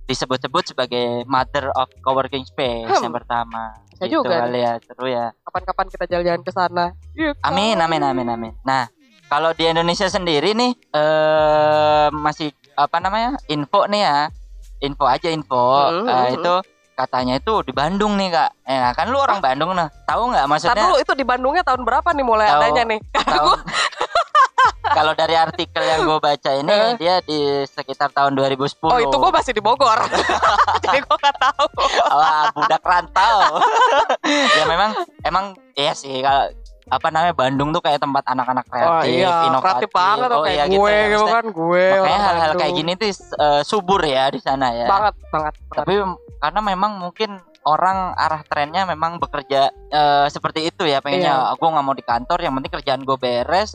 disebut-sebut 0.05 0.65
sebagai 0.67 1.07
mother 1.25 1.71
of 1.73 1.89
coworking 2.01 2.43
space 2.43 2.89
Hmm. 2.89 3.05
yang 3.05 3.15
pertama. 3.15 3.79
Bisa 3.89 4.05
gitu 4.05 4.21
juga 4.21 4.43
kali 4.43 4.61
ya, 4.61 4.73
seru 4.79 5.07
ya. 5.07 5.31
kapan-kapan 5.43 5.87
kita 5.89 6.05
jalan-jalan 6.07 6.43
ke 6.43 6.51
sana? 6.51 6.85
Amin 7.41 7.77
amin 7.77 8.03
amin 8.03 8.29
amin. 8.29 8.53
Nah, 8.63 8.91
kalau 9.27 9.53
di 9.53 9.65
Indonesia 9.65 10.07
sendiri 10.07 10.53
nih 10.53 10.73
eh 10.93 12.07
masih 12.11 12.51
apa 12.75 12.99
namanya? 12.99 13.39
info 13.47 13.87
nih 13.87 14.03
ya. 14.03 14.19
Info 14.81 15.05
aja 15.05 15.29
info. 15.29 15.63
Hmm, 15.87 16.09
Eh, 16.09 16.35
itu 16.35 16.55
katanya 16.93 17.35
itu 17.35 17.55
di 17.63 17.73
Bandung 17.73 18.15
nih, 18.15 18.29
Kak. 18.29 18.51
Eh, 18.65 18.91
kan 18.93 19.07
lu 19.07 19.17
orang 19.17 19.39
Bandung 19.39 19.71
nah. 19.73 19.87
Tahu 20.05 20.29
nggak 20.29 20.45
maksudnya? 20.45 20.83
dulu 20.83 20.97
itu 20.99 21.13
di 21.15 21.23
Bandungnya 21.23 21.63
tahun 21.63 21.83
berapa 21.83 22.09
nih 22.09 22.23
mulai 22.23 22.47
Tahu. 22.49 22.59
adanya 22.61 22.83
nih 22.89 23.01
Tahun 23.15 23.59
Kalau 24.93 25.13
dari 25.13 25.35
artikel 25.35 25.81
yang 25.81 26.01
gue 26.03 26.19
baca 26.19 26.51
ini 26.53 26.69
Eh. 26.69 26.93
dia 26.97 27.15
di 27.21 27.41
sekitar 27.65 28.11
tahun 28.11 28.33
2010. 28.35 28.77
Oh 28.85 28.99
itu 28.99 29.13
gue 29.15 29.31
masih 29.31 29.53
di 29.53 29.61
Bogor 29.61 29.99
Jadi 30.85 30.99
gue 31.01 31.17
gak 31.19 31.37
tahu 31.39 31.67
Wah, 32.09 32.53
budak 32.53 32.83
rantau. 32.83 33.59
ya 34.59 34.65
memang 34.65 34.91
emang 35.23 35.45
iya 35.73 35.93
sih 35.93 36.21
kalau 36.21 36.53
apa 36.85 37.09
namanya 37.09 37.33
Bandung 37.33 37.71
tuh 37.71 37.81
kayak 37.81 37.99
tempat 37.99 38.21
anak-anak 38.27 38.69
kreatif, 38.69 39.25
inovatif. 39.25 39.63
kreatif 39.63 39.91
banget 39.91 40.29
oh, 40.31 40.43
kayak 40.43 40.57
iya 40.59 40.65
gue 40.67 40.77
gitu, 40.77 40.93
ya. 40.93 41.05
gitu 41.09 41.25
kan 41.27 41.45
gue 41.49 41.85
Makanya 41.95 42.21
hal-hal 42.21 42.53
kayak 42.55 42.73
gini 42.75 42.93
tuh 42.93 43.09
eh, 43.09 43.63
subur 43.63 44.01
ya 44.03 44.25
di 44.29 44.39
sana 44.39 44.67
ya. 44.73 44.87
banget 44.87 45.15
banget, 45.31 45.55
banget. 45.63 45.79
Tapi 45.79 45.95
karena 46.39 46.61
memang 46.61 46.93
mungkin 46.99 47.31
orang 47.63 48.13
arah 48.13 48.43
trennya 48.43 48.83
memang 48.85 49.17
bekerja 49.17 49.61
eh, 49.71 50.27
seperti 50.29 50.67
itu 50.67 50.83
ya 50.83 50.99
pengennya 50.99 51.33
Iya. 51.33 51.55
gue 51.55 51.69
nggak 51.71 51.87
mau 51.87 51.95
di 51.95 52.05
kantor 52.05 52.39
yang 52.41 52.53
penting 52.53 52.73
kerjaan 52.75 53.01
gue 53.01 53.17
beres 53.17 53.73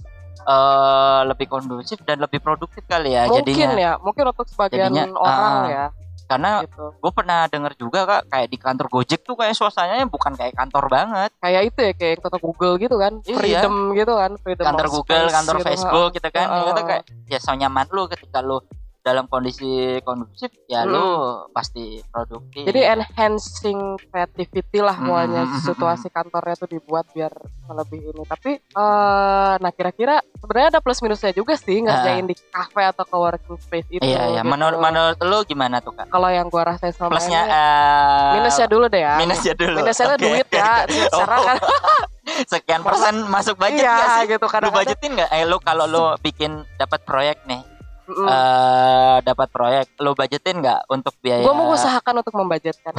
eh 0.47 1.21
lebih 1.27 1.47
kondusif 1.51 1.99
dan 2.07 2.23
lebih 2.23 2.39
produktif 2.39 2.79
kali 2.87 3.11
ya 3.11 3.27
mungkin 3.27 3.43
jadinya 3.43 3.69
ya 3.75 3.91
mungkin 3.99 4.23
untuk 4.31 4.47
sebagian 4.47 4.87
Jadinya, 4.87 5.05
orang 5.19 5.51
ah, 5.51 5.65
ya 5.67 5.85
karena 6.27 6.51
gitu 6.63 6.83
gue 6.99 7.11
pernah 7.15 7.39
denger 7.47 7.73
juga 7.75 7.99
kak 8.03 8.21
kayak 8.27 8.47
di 8.51 8.57
kantor 8.59 8.87
Gojek 8.91 9.23
tuh 9.23 9.35
kayak 9.35 9.55
suasananya 9.55 10.07
bukan 10.07 10.35
kayak 10.35 10.55
kantor 10.55 10.91
banget 10.91 11.31
kayak 11.39 11.61
itu 11.67 11.79
ya 11.83 11.93
kayak 11.95 12.15
kata 12.19 12.37
Google 12.39 12.75
gitu 12.75 12.95
kan 12.99 13.13
Iya. 13.23 13.35
freedom 13.35 13.75
gitu 13.91 14.13
kan 14.15 14.31
freedom 14.39 14.65
kantor 14.67 14.87
Google 14.91 15.25
kantor 15.27 15.55
gitu. 15.55 15.67
Facebook 15.67 16.09
gitu 16.15 16.27
kan 16.31 16.47
Heeh. 16.47 16.67
itu 16.67 16.81
kayak 16.83 17.03
ya 17.27 17.39
so 17.39 17.51
nyaman 17.51 17.87
lu 17.91 18.07
ketika 18.07 18.39
lu 18.39 18.59
dalam 19.07 19.23
kondisi 19.25 19.63
kondusif 20.01 20.51
ya 20.65 20.83
lu 20.83 20.99
Hmm. 20.99 21.47
pasti 21.49 22.03
produktif. 22.05 22.67
Jadi 22.67 22.83
enhancing 22.83 23.79
creativity 24.03 24.79
lah 24.79 24.91
semuanya 24.93 25.47
hmm, 25.47 25.63
situasi 25.63 26.09
kantornya 26.09 26.55
tuh 26.55 26.67
dibuat 26.67 27.07
biar 27.09 27.31
lebih 27.69 28.03
ini. 28.05 28.23
Tapi 28.23 28.51
eh 28.57 29.53
nah 29.55 29.71
kira-kira 29.71 30.19
sebenarnya 30.35 30.67
ada 30.69 30.79
plus 30.79 30.99
minusnya 30.99 31.31
juga 31.31 31.55
sih 31.55 31.79
ngerjain 31.79 32.25
di 32.25 32.35
cafe 32.45 32.83
atau 32.85 33.03
coworking 33.03 33.55
space 33.57 33.87
itu 33.89 34.01
iya 34.01 34.27
iya. 34.29 34.41
gitu. 34.41 34.49
menurut 34.49 34.77
menurut 34.77 35.17
lu 35.21 35.39
gimana 35.43 35.79
tuh 35.79 35.93
kak? 35.93 36.07
Kalau 36.07 36.27
yang 36.27 36.47
gua 36.47 36.67
rasain 36.67 36.91
selama 36.91 37.15
plusnya 37.15 37.41
ini 37.41 37.55
eh, 37.55 38.31
minusnya 38.35 38.67
dulu 38.67 38.85
deh 38.85 39.01
ya. 39.01 39.15
minusnya 39.15 39.53
dulu. 39.53 39.77
Minusnya 39.77 40.05
Oke, 40.09 40.19
duit 40.19 40.47
ya 40.51 40.71
secara 41.07 41.33
Oh, 41.33 41.43
kan. 41.45 41.57
Sekian 42.51 42.81
persen 42.81 43.23
masuk 43.25 43.55
budget 43.55 43.79
iya 43.79 43.93
nggak 43.93 44.09
sih? 44.11 44.23
gitu 44.27 44.35
lu 44.37 44.49
kadang-kadang. 44.49 44.75
budgetin 44.75 45.11
nggak? 45.15 45.29
Eh 45.31 45.43
lu 45.43 45.57
kalau 45.59 45.85
lu 45.85 46.03
bikin 46.19 46.51
dapat 46.75 46.99
proyek 47.01 47.39
nih 47.45 47.63
Mm-mm. 48.07 48.23
eh 48.23 49.17
dapat 49.21 49.47
proyek 49.47 49.99
lu 49.99 50.11
budgetin 50.11 50.57
nggak 50.57 50.87
untuk 50.87 51.11
biaya 51.17 51.43
Gue 51.43 51.51
mengusahakan 51.53 52.13
untuk 52.17 52.33
membudgetkan. 52.33 52.93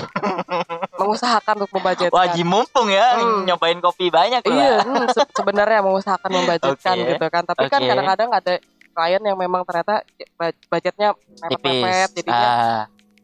mengusahakan 1.00 1.54
untuk 1.58 1.72
membudgetkan. 1.72 2.12
wajib 2.14 2.44
mumpung 2.44 2.88
ya 2.88 3.16
Hmm. 3.16 3.44
nyobain 3.44 3.78
kopi 3.78 4.08
banyak 4.08 4.42
lu 4.42 4.52
Iya, 4.52 4.68
ya. 4.70 4.78
hmm, 4.82 5.06
se- 5.08 5.32
sebenarnya 5.32 5.80
mengusahakan 5.80 6.30
membudgetkan 6.30 6.94
Oke. 6.94 7.08
gitu 7.08 7.26
kan. 7.26 7.42
Tapi 7.42 7.64
kan 7.66 7.80
Oke. 7.80 7.88
kadang-kadang 7.88 8.30
ada 8.30 8.54
klien 8.90 9.22
yang 9.22 9.36
memang 9.36 9.62
ternyata 9.62 10.02
bud- 10.34 10.62
budgetnya 10.68 11.08
mepet-mepet 11.40 12.08
jadinya 12.14 12.48
ah, 12.50 12.82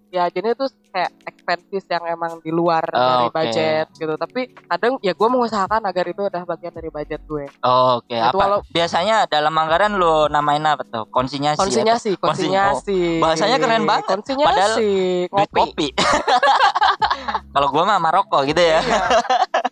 ya 0.08 0.24
jadi 0.28 0.54
itu 0.54 0.66
kayak 0.94 1.10
expenses 1.26 1.82
yang 1.84 2.06
emang 2.06 2.38
di 2.38 2.48
luar 2.48 2.86
Oh, 2.86 3.02
dari 3.02 3.26
oke. 3.26 3.34
budget 3.34 3.86
gitu. 3.92 4.14
Tapi 4.14 4.40
kadang 4.62 4.94
ya 5.00 5.10
gue 5.10 5.28
mengusahakan 5.28 5.82
agar 5.82 6.06
itu 6.06 6.22
adalah 6.22 6.46
bagian 6.46 6.70
dari 6.70 6.86
budget 6.88 7.20
gue. 7.24 7.50
Oh, 7.60 7.98
oke. 7.98 8.14
Itu 8.14 8.30
apa? 8.30 8.38
walau- 8.38 8.62
biasanya 8.70 9.26
dalam 9.26 9.50
anggaran 9.52 9.92
lu 9.92 10.30
namain 10.30 10.62
apa 10.62 10.86
tuh? 10.86 11.10
Konsinyasi 11.10 11.58
konsinyasi 11.58 12.10
konsinyasi 12.16 13.18
bahasanya 13.18 13.58
keren 13.58 13.82
banget. 13.82 14.06
konsinyasi 14.06 14.88
duit 15.26 15.50
ngopi. 15.50 15.58
kopi. 15.58 15.88
Kalau 17.54 17.70
gua 17.70 17.82
mah 17.84 17.98
Maroko 17.98 18.42
gitu 18.42 18.58
ya. 18.58 18.78
Iya, 18.80 19.02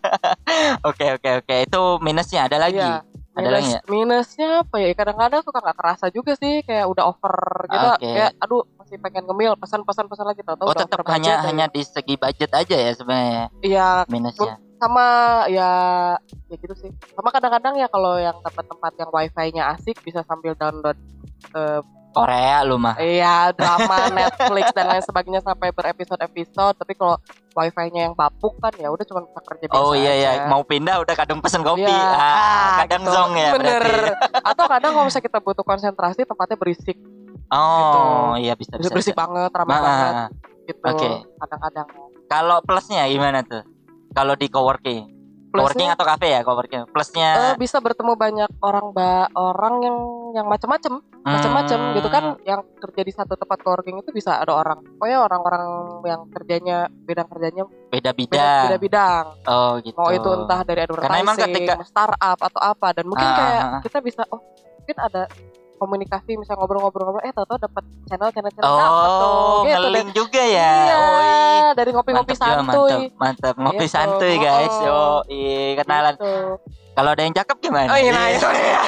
oke 0.88 1.06
oke 1.16 1.30
oke. 1.40 1.54
Itu 1.62 1.80
minusnya. 1.98 2.46
Ada 2.46 2.58
lagi? 2.60 2.78
Iya. 2.78 3.02
Ada 3.32 3.48
Minus, 3.48 3.52
lagi 3.56 3.68
nggak? 3.72 3.84
minusnya 3.88 4.48
apa 4.60 4.76
ya? 4.76 4.90
Kadang-kadang 4.92 5.40
suka 5.40 5.58
nggak 5.64 5.78
kerasa 5.80 6.06
juga 6.12 6.32
sih 6.36 6.60
kayak 6.68 6.84
udah 6.84 7.04
over 7.08 7.36
gitu. 7.64 7.88
Oke. 7.96 8.12
kayak 8.12 8.30
aduh 8.36 8.62
masih 8.76 8.96
pengen 9.00 9.24
ngemil 9.24 9.52
pesan-pesan 9.56 10.04
pesan 10.04 10.26
lagi 10.28 10.44
tau 10.44 10.60
oh 10.60 10.76
tetap 10.76 11.00
hanya 11.08 11.40
hanya 11.48 11.64
di 11.64 11.80
segi 11.80 12.20
budget 12.20 12.52
aja 12.52 12.76
ya 12.76 12.92
sebenarnya 12.92 13.44
iya 13.64 13.88
minusnya. 14.04 14.60
sama 14.76 15.06
ya 15.48 15.70
ya 16.52 16.56
gitu 16.60 16.74
sih. 16.76 16.90
Sama 17.16 17.32
kadang-kadang 17.32 17.80
ya 17.80 17.88
kalau 17.88 18.20
yang 18.20 18.36
dapat 18.44 18.68
tempat 18.68 18.92
yang 19.00 19.08
wifi-nya 19.08 19.64
asik 19.78 19.96
bisa 20.04 20.20
sambil 20.28 20.52
download 20.52 20.98
eh, 21.56 21.80
Korea 22.12 22.60
lu 22.68 22.76
mah. 22.76 23.00
Iya 23.00 23.56
drama 23.56 23.96
Netflix 24.16 24.76
dan 24.76 24.92
lain 24.92 25.04
sebagainya 25.04 25.40
sampai 25.40 25.72
berepisode-episode. 25.72 26.76
Tapi 26.76 26.92
kalau 26.92 27.16
wifi-nya 27.52 28.10
yang 28.10 28.14
bapuk 28.16 28.56
kan 28.58 28.72
ya 28.80 28.88
udah 28.88 29.04
cuma 29.04 29.22
bisa 29.24 29.40
kerja 29.44 29.64
biasa 29.68 29.78
oh 29.80 29.92
iya 29.92 30.12
iya. 30.16 30.30
aja. 30.34 30.48
mau 30.48 30.64
pindah 30.64 30.96
udah 31.04 31.14
kadang 31.14 31.38
pesen 31.44 31.60
kopi. 31.60 31.84
Iya. 31.84 32.12
ah, 32.16 32.70
kadang 32.84 33.02
gitu. 33.04 33.12
zong 33.12 33.32
ya 33.36 33.50
bener. 33.54 33.82
Berarti 33.84 34.40
atau 34.40 34.64
kadang 34.68 34.90
kalau 34.96 35.04
misalnya 35.06 35.26
kita 35.28 35.38
butuh 35.40 35.64
konsentrasi 35.64 36.20
tempatnya 36.24 36.56
berisik. 36.56 36.98
Oh 37.52 38.32
iya 38.40 38.56
bisa 38.56 38.76
bisa 38.80 38.90
berisik 38.90 39.12
bisa. 39.12 39.22
banget 39.22 39.50
ramai 39.52 39.76
Ah, 39.76 39.82
banget. 39.84 40.12
ah, 40.12 40.28
gitu 40.66 40.80
Oke. 40.88 41.10
kadang-kadang. 41.38 41.86
Kalau 42.26 42.56
plusnya 42.64 43.04
gimana 43.06 43.44
tuh? 43.44 43.62
Kalau 44.12 44.34
di 44.36 44.48
coworking 44.48 45.21
coworking 45.52 45.88
atau 45.88 46.04
cafe 46.04 46.26
ya 46.28 46.40
coworking. 46.40 46.82
Plusnya 46.88 47.28
eh, 47.36 47.54
bisa 47.54 47.78
bertemu 47.78 48.12
banyak 48.14 48.50
orang 48.58 48.86
ba 48.90 49.28
orang 49.32 49.74
yang 49.80 49.96
yang 50.32 50.46
macam-macam 50.46 51.04
macam-macam 51.22 51.78
Hmm. 51.78 51.94
gitu 51.94 52.08
kan. 52.08 52.24
Yang 52.42 52.60
kerja 52.80 53.02
di 53.04 53.12
satu 53.12 53.34
tempat 53.36 53.58
coworking 53.60 54.00
itu 54.00 54.10
bisa 54.10 54.36
ada 54.36 54.50
orang. 54.50 54.80
Pokoknya 54.96 55.18
orang-orang 55.20 55.64
yang 56.02 56.20
kerjanya 56.28 56.76
bidang 56.88 57.28
kerjanya 57.28 57.62
beda 57.88 58.10
beda, 58.10 58.10
bidang. 58.12 58.64
beda 58.66 58.78
bidang. 58.80 59.24
Oh 59.46 59.72
gitu. 59.78 59.94
Mau 59.94 60.10
itu 60.10 60.30
entah 60.32 60.60
dari 60.64 60.80
Karena 60.82 61.16
emang 61.16 61.36
advertising 61.36 61.54
ketika- 61.68 61.84
startup 61.84 62.38
atau 62.40 62.60
apa. 62.60 62.88
Dan 62.92 63.04
mungkin 63.06 63.28
Ah, 63.28 63.36
kayak 63.36 63.60
ah, 63.60 63.68
ah. 63.68 63.80
kita 63.80 63.98
bisa 64.00 64.22
oh 64.28 64.40
mungkin 64.80 64.96
ada 64.98 65.22
komunikasi 65.82 66.30
misalnya 66.34 66.58
ngobrol-ngobrol-ngobrol 66.60 67.20
eh 67.20 67.32
tahu-tahu 67.32 67.58
dapat 67.60 67.82
channel 68.06 68.30
channel 68.30 68.50
channel 68.50 68.68
Oh, 68.68 68.78
apa 68.78 69.06
tuh 69.18 69.90
gitu 69.90 70.10
juga 70.16 70.38
ya. 70.40 70.70
iya 70.78 70.94
Oi. 70.96 71.30
dari 71.74 71.90
ngopi-ngopi 71.90 72.32
santuy 72.32 73.10
mantap, 73.10 73.18
mantap. 73.18 73.54
Ngopi 73.56 73.82
Gitu. 73.82 73.90
santuy 73.90 74.34
guys. 74.36 74.76
Oh. 74.80 74.86
Oh, 74.86 75.20
iya, 75.26 75.74
kenalan. 75.76 76.14
Gitu. 76.14 76.32
Kalau 76.92 77.10
ada 77.10 77.22
yang 77.22 77.32
cakep 77.32 77.56
gimana? 77.58 77.88
oh 77.88 77.96
iya 77.96 78.10
nah 78.10 78.26
itu 78.30 78.44
dia. 78.46 78.80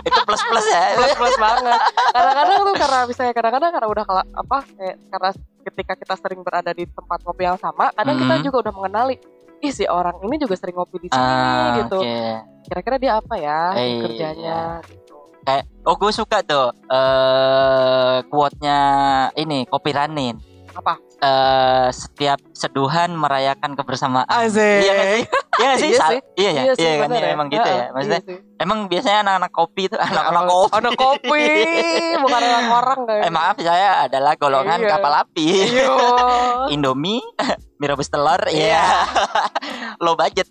itu 0.00 0.20
plus 0.22 0.42
plus 0.44 0.66
ya. 0.66 0.82
plus 0.94 1.12
plus 1.14 1.36
banget 1.36 1.80
kadang-kadang 2.08 2.56
tuh 2.62 2.76
karena 2.76 2.98
misalnya 3.04 3.32
kadang-kadang 3.32 3.70
karena 3.72 3.88
udah 3.88 4.04
kela- 4.06 4.30
apa 4.32 4.56
kayak 4.70 4.96
karena 5.08 5.30
ketika 5.64 5.92
kita 5.96 6.14
sering 6.16 6.40
berada 6.40 6.70
di 6.70 6.84
tempat 6.86 7.18
ngopi 7.20 7.42
yang 7.44 7.58
sama 7.58 7.90
kadang 7.92 8.16
kita 8.16 8.34
Mhm. 8.34 8.42
juga 8.42 8.56
udah 8.62 8.72
mengenali 8.72 9.14
ih 9.58 9.72
si 9.72 9.84
orang 9.84 10.14
ini 10.22 10.38
juga 10.38 10.54
sering 10.54 10.72
ngopi 10.72 10.96
di 11.00 11.08
sini 11.08 11.18
Ah, 11.20 11.82
gitu 11.82 11.98
oke. 11.98 12.22
kira-kira 12.64 12.96
dia 12.96 13.12
apa 13.16 13.34
ya 13.36 13.60
Eh, 13.74 13.98
kerjanya 14.00 14.58
gitu. 14.84 15.07
Kayak 15.46 15.64
oh 15.86 15.96
gue 15.96 16.12
suka 16.12 16.42
tuh 16.44 16.72
eh 16.90 18.16
quote-nya 18.26 18.78
ini 19.38 19.64
Kopi 19.68 19.90
Ranin. 19.94 20.57
Apa? 20.78 20.94
eh 21.18 21.90
setiap 21.90 22.38
seduhan 22.54 23.10
merayakan 23.10 23.74
kebersamaan. 23.74 24.22
Asik. 24.30 24.86
Iya 24.86 24.92
nggak 24.94 25.08
sih? 25.10 25.24
Iya 25.58 25.66
nggak 25.66 25.78
sih? 25.78 25.90
Iya 25.90 25.98
sih. 25.98 26.20
Iya 26.38 26.48
ya. 26.48 26.62
Iya 26.62 26.72
sih, 26.72 26.86
Iya 26.86 26.94
kan 26.96 27.08
ya, 27.10 27.18
ya. 27.18 27.28
emang 27.34 27.48
gitu 27.50 27.66
ya. 27.68 27.84
Maksudnya 27.90 28.20
iya 28.22 28.28
sih. 28.30 28.38
emang 28.58 28.78
biasanya 28.86 29.18
anak-anak 29.20 29.50
kopi 29.50 29.82
itu 29.84 29.96
anak-anak 29.98 30.30
Anak- 30.38 30.46
kopi. 30.48 30.74
Anak 30.78 30.92
kopi, 30.94 31.42
bukan 32.22 32.40
anak 32.40 32.62
orang 32.70 32.98
guys. 33.04 33.22
Eh 33.26 33.32
maaf 33.34 33.56
saya 33.58 33.88
adalah 34.00 34.32
golongan 34.34 34.78
Iya. 34.78 34.88
kapal 34.88 35.12
api. 35.18 35.46
Iya. 35.66 35.86
Indomie, 36.74 37.18
mie 37.78 37.86
rebus 37.88 38.06
telur, 38.06 38.38
Iya. 38.46 38.78
ya. 38.78 38.84
Low 39.98 40.14
budget. 40.14 40.46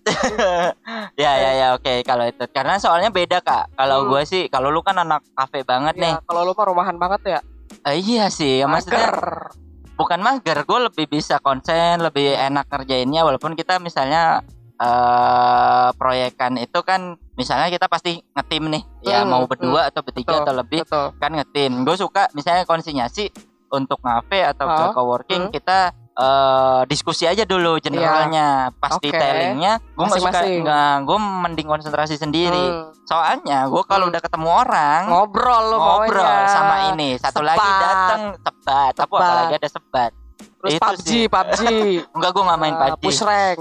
ya 1.15 1.31
ya 1.34 1.51
ya 1.55 1.67
oke 1.74 2.03
kalau 2.03 2.27
itu. 2.27 2.43
Karena 2.51 2.75
soalnya 2.75 3.07
beda 3.07 3.39
Kak. 3.39 3.72
Kalau 3.74 4.03
Hmm. 4.03 4.10
gue 4.12 4.22
sih 4.27 4.41
kalau 4.51 4.67
lu 4.67 4.84
kan 4.84 5.00
anak 5.00 5.24
kafe 5.31 5.63
banget 5.63 5.96
nih. 5.96 6.12
Ya, 6.12 6.19
kalau 6.27 6.43
lu 6.43 6.51
mah 6.51 6.65
rumahan 6.67 7.00
banget 7.00 7.22
ya. 7.25 7.39
Eh, 7.84 7.96
iya 7.98 8.27
sih, 8.27 8.63
maksudnya 8.63 9.00
Mager. 9.07 9.66
Bukan 9.98 10.20
mager, 10.20 10.62
gue 10.62 10.80
lebih 10.86 11.06
bisa 11.10 11.38
konsen, 11.38 12.00
lebih 12.00 12.32
enak 12.32 12.66
kerjainnya 12.68 13.22
walaupun 13.22 13.51
kita 13.51 13.77
misalnya 13.77 14.46
eh 14.77 15.89
proyekan 15.92 16.54
itu 16.56 16.80
kan 16.82 17.01
misalnya 17.34 17.68
kita 17.68 17.86
pasti 17.88 18.22
ngetim 18.32 18.70
nih, 18.70 18.84
ya 19.04 19.22
Hmm, 19.22 19.30
mau 19.32 19.44
berdua 19.44 19.89
atau 19.89 20.01
bertiga 20.01 20.32
Betul, 20.32 20.44
atau 20.44 20.54
lebih 20.56 20.80
Betul. 20.82 21.06
kan 21.18 21.32
ngetim. 21.34 21.72
Gue 21.82 21.96
suka 21.96 22.30
misalnya 22.32 22.62
konsinyasi 22.63 23.34
untuk 23.68 23.98
ngafe 24.00 24.46
atau 24.46 24.66
ke 24.66 24.80
Hah? 24.80 24.94
coworking 24.94 25.44
Hmm. 25.44 25.54
kita 25.54 25.80
eh 26.18 26.82
diskusi 26.89 27.30
aja 27.30 27.46
dulu 27.46 27.77
generalnya 27.77 28.74
pas 28.74 28.89
Oke. 28.92 29.06
detailingnya 29.06 29.77
gue 29.94 30.01
nggak 30.01 30.18
suka 30.20 30.39
nggak 30.42 30.94
gue 31.06 31.18
mending 31.46 31.68
konsentrasi 31.68 32.18
sendiri 32.18 32.58
Hmm. 32.58 32.89
soalnya 33.06 33.70
gue 33.70 33.84
kalau 33.84 34.10
Hmm. 34.10 34.18
udah 34.18 34.22
ketemu 34.25 34.50
orang 34.50 35.01
Ngobrol 35.06 35.63
lu 35.70 35.77
ngobrol 35.77 36.18
maunya. 36.18 36.50
sama 36.50 36.75
ini 36.89 37.22
satu 37.22 37.46
lagi 37.46 37.62
datang 37.62 38.34
sebat 38.67 38.93
apa 39.00 39.15
apalagi 39.15 39.55
ada 39.55 39.69
sebat. 39.71 40.12
Terus 40.38 40.71
Itu 40.75 40.81
PUBG, 40.83 41.07
sih. 41.07 41.24
PUBG. 41.25 41.62
enggak 42.15 42.31
gue 42.31 42.43
nggak 42.43 42.59
main 42.59 42.74
Eh, 42.74 42.79
PUBG. 42.91 43.01
Push 43.01 43.21
rank. 43.29 43.59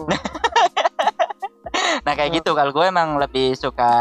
nah 2.02 2.12
kayak 2.14 2.30
gitu. 2.34 2.50
Kalau 2.52 2.72
gue 2.72 2.84
emang 2.84 3.16
lebih 3.16 3.54
suka 3.54 3.92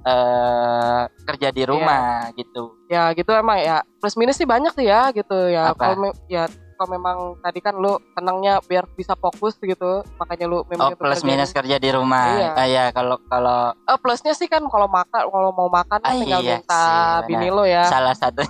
eh 0.00 1.02
kerja 1.26 1.48
di 1.50 1.62
rumah 1.62 2.30
gitu. 2.32 2.72
Ya 2.88 3.12
gitu 3.12 3.30
emang 3.30 3.60
ya. 3.60 3.84
Plus 4.00 4.16
minus 4.16 4.38
sih 4.38 4.48
banyak 4.48 4.72
sih 4.72 4.86
ya 4.86 5.12
gitu 5.12 5.52
ya. 5.52 5.74
Apa? 5.74 5.92
kalau 5.92 6.10
ya 6.26 6.48
kalau 6.76 6.90
memang 6.92 7.16
tadi 7.38 7.58
kan 7.58 7.74
lu 7.74 7.96
senangnya 8.12 8.60
biar 8.60 8.84
bisa 8.90 9.12
fokus 9.14 9.56
gitu 9.56 10.04
makanya 10.16 10.44
lu 10.44 10.58
oh 10.58 10.64
memang 10.66 10.92
itu 10.92 10.96
plus 10.96 11.16
kerjain. 11.16 11.28
minus 11.32 11.50
kerja 11.50 11.76
di 11.76 11.90
rumah 11.90 12.26
Iya. 12.28 12.50
Ah, 12.54 12.66
ya 12.66 12.84
kalau 12.90 13.16
kalau 13.24 13.72
Eh, 13.82 13.96
plusnya 13.96 14.32
sih 14.32 14.44
kan 14.44 14.60
kalau 14.62 14.86
makan 14.86 15.22
kalau 15.24 15.50
mau 15.50 15.66
makan 15.66 15.98
kan 15.98 16.06
Ah, 16.06 16.14
tinggal 16.14 16.40
iya 16.40 16.56
minta 16.56 16.84
sih, 17.18 17.26
bini 17.26 17.48
lu 17.48 17.64
ya 17.64 17.84
salah 17.86 18.12
satu 18.12 18.44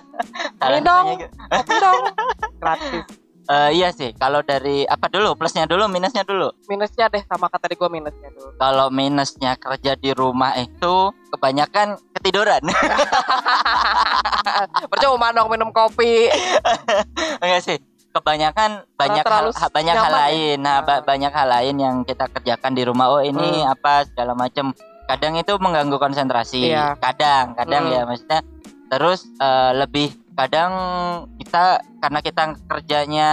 salah 0.60 0.78
Ini 0.78 0.80
dong. 0.80 1.06
kopi 1.50 1.74
dong 1.76 2.00
gratis 2.60 3.04
Eh, 3.44 3.68
iya 3.74 3.90
sih 3.90 4.10
kalau 4.12 4.40
dari 4.40 4.84
apa 4.84 5.06
dulu? 5.06 5.34
Plusnya 5.34 5.64
dulu 5.64 5.86
minusnya 5.86 6.22
dulu? 6.22 6.50
Minusnya 6.64 7.06
deh 7.06 7.22
sama 7.22 7.46
kata 7.46 7.62
tadi 7.62 7.74
gua 7.74 7.88
minusnya 7.88 8.28
dulu. 8.30 8.48
Kalau 8.56 8.86
minusnya 8.88 9.54
kerja 9.54 9.94
di 9.94 10.10
rumah 10.10 10.52
itu 10.56 11.10
kebanyakan 11.28 11.94
ketiduran. 12.12 12.60
Percuma 14.90 15.30
dong 15.30 15.48
minum 15.48 15.68
kopi. 15.70 16.26
Enggak 17.42 17.60
sih 17.62 17.78
kebanyakan 18.14 18.86
banyak 18.94 19.20
hal, 19.20 19.50
banyak 19.50 19.92
hal 19.92 20.08
ya? 20.08 20.14
lain. 20.24 20.56
Nah 20.58 20.76
ba- 20.80 20.92
Ah. 20.94 21.02
banyak 21.02 21.28
hal 21.28 21.46
lain 21.50 21.74
yang 21.76 21.94
kita 22.00 22.24
kerjakan 22.30 22.72
di 22.72 22.80
rumah. 22.80 23.10
Oh 23.10 23.18
ini 23.18 23.60
apa 23.60 24.06
segala 24.06 24.32
macam 24.32 24.70
kadang 25.04 25.34
itu 25.34 25.50
mengganggu 25.54 25.98
konsentrasi. 25.98 26.70
Iya. 26.70 26.94
kadang 26.96 27.52
kadang 27.52 27.84
Hmm. 27.84 27.92
ya 27.92 28.00
maksudnya. 28.04 28.40
Terus 28.86 29.26
eh, 29.36 29.70
lebih 29.76 30.08
kadang 30.34 30.72
kita 31.38 31.78
karena 32.02 32.18
kita 32.18 32.42
kerjanya 32.66 33.30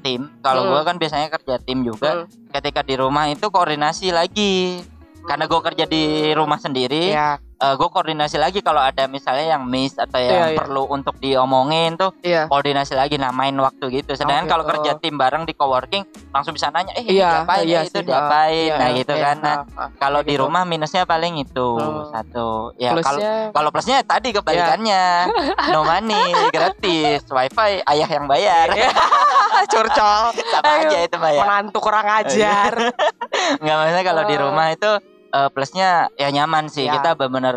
tim 0.00 0.28
kalau 0.40 0.68
Hmm. 0.68 0.70
gua 0.70 0.82
kan 0.84 0.96
biasanya 1.00 1.32
kerja 1.32 1.56
tim 1.58 1.80
juga 1.80 2.22
Hmm. 2.22 2.28
ketika 2.52 2.84
di 2.84 2.94
rumah 2.94 3.26
itu 3.26 3.48
koordinasi 3.48 4.12
lagi 4.12 4.84
karena 5.22 5.46
gue 5.46 5.60
kerja 5.62 5.84
di 5.86 6.04
rumah 6.34 6.58
sendiri 6.58 7.14
Iya, 7.62 7.78
gue 7.78 7.88
koordinasi 7.88 8.36
lagi 8.36 8.58
kalau 8.58 8.78
ada 8.78 9.06
misalnya 9.06 9.46
yang 9.48 9.62
miss 9.62 9.94
atau 9.94 10.18
yang 10.18 10.30
Iya, 10.32 10.46
iya. 10.50 10.58
perlu 10.58 10.82
untuk 10.84 11.14
diomongin 11.16 11.94
tuh 11.94 12.10
iya. 12.20 12.44
koordinasi 12.44 12.92
lagi 12.92 13.14
nah 13.16 13.30
main 13.30 13.54
waktu 13.54 13.86
gitu. 13.92 14.12
Sedangkan 14.12 14.44
Oh, 14.44 14.50
kalau 14.50 14.64
kerja 14.66 14.98
tim 14.98 15.14
bareng 15.14 15.44
di 15.44 15.54
coworking 15.54 16.02
langsung 16.28 16.52
bisa 16.52 16.68
nanya 16.68 16.90
eh 16.92 17.00
ini 17.00 17.16
iya 17.16 17.40
diapain 17.40 17.62
iya 17.62 17.80
itu 17.82 17.94
sih, 17.94 18.02
diapain 18.02 18.68
ah, 18.68 18.76
nah 18.76 18.88
iya, 18.88 18.98
gitu 18.98 19.14
iya, 19.14 19.22
kan. 19.22 19.36
Nah 19.38 19.54
ah, 19.54 19.62
ah, 19.78 19.88
kalau 19.94 20.20
kayak 20.20 20.26
di 20.26 20.34
gitu. 20.34 20.42
rumah 20.42 20.62
minusnya 20.64 21.02
paling 21.04 21.34
itu 21.38 21.68
Hmm. 21.72 22.04
satu. 22.10 22.48
Ya 22.76 22.90
kalau 22.94 23.20
kalau 23.52 23.68
plusnya 23.70 24.02
tadi 24.02 24.34
kebalikannya. 24.34 25.04
No 25.70 25.86
money 25.86 26.18
gratis. 26.54 27.22
Wifi 27.24 27.78
ayah 27.80 28.08
yang 28.08 28.26
bayar. 28.26 28.74
Iya. 28.74 28.90
curcol. 29.72 30.34
Sama 30.50 30.66
Ayo. 30.66 30.88
aja 30.88 30.98
itu 31.00 31.16
ya. 31.16 31.40
menantu 31.40 31.78
kurang 31.78 32.06
ajar. 32.10 32.72
Nggak 33.62 33.76
maksudnya 33.78 34.04
kalau 34.04 34.22
di 34.24 34.34
Oh. 34.34 34.40
rumah 34.42 34.66
itu 34.68 34.90
eh, 35.32 35.48
plusnya 35.48 35.88
ya 36.14 36.28
nyaman 36.28 36.68
sih. 36.68 36.84
Ya. 36.84 36.94
kita 36.94 37.14
benar-benar 37.14 37.56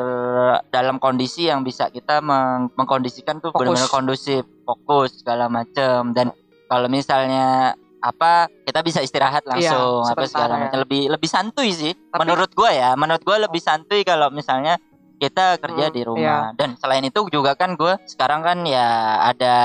dalam 0.69 0.95
kondisi 0.97 1.45
yang 1.45 1.61
bisa 1.61 1.87
kita 1.87 2.19
meng- 2.19 2.71
mengkondisikan 2.73 3.37
tuh 3.37 3.51
benar-benar 3.51 3.87
kondusif 3.87 4.43
fokus 4.63 5.19
segala 5.19 5.45
macam 5.45 6.11
dan 6.11 6.31
kalau 6.65 6.87
misalnya 6.87 7.75
apa 7.99 8.47
kita 8.61 8.79
bisa 8.79 9.01
istirahat 9.01 9.41
langsung 9.43 10.01
apa 10.03 10.13
sebentar 10.13 10.29
segala 10.29 10.53
ya. 10.53 10.61
macam 10.63 10.79
lebih 10.79 11.01
lebih 11.09 11.25
santuy 11.25 11.69
sih 11.69 11.93
Tapi- 11.93 12.19
menurut 12.21 12.51
gua 12.51 12.69
ya. 12.69 12.89
Menurut 12.93 13.21
gua 13.21 13.37
lebih 13.39 13.59
santuy 13.59 14.01
kalau 14.01 14.29
misalnya 14.29 14.77
kita 15.15 15.57
kerja 15.57 15.87
Hmm, 15.87 15.95
di 15.95 16.01
rumah. 16.03 16.51
Dan 16.53 16.75
selain 16.75 17.01
itu 17.01 17.23
juga 17.29 17.55
kan 17.55 17.73
gue 17.73 17.95
sekarang 18.05 18.43
kan 18.43 18.61
ya 18.63 18.83
ada 19.25 19.55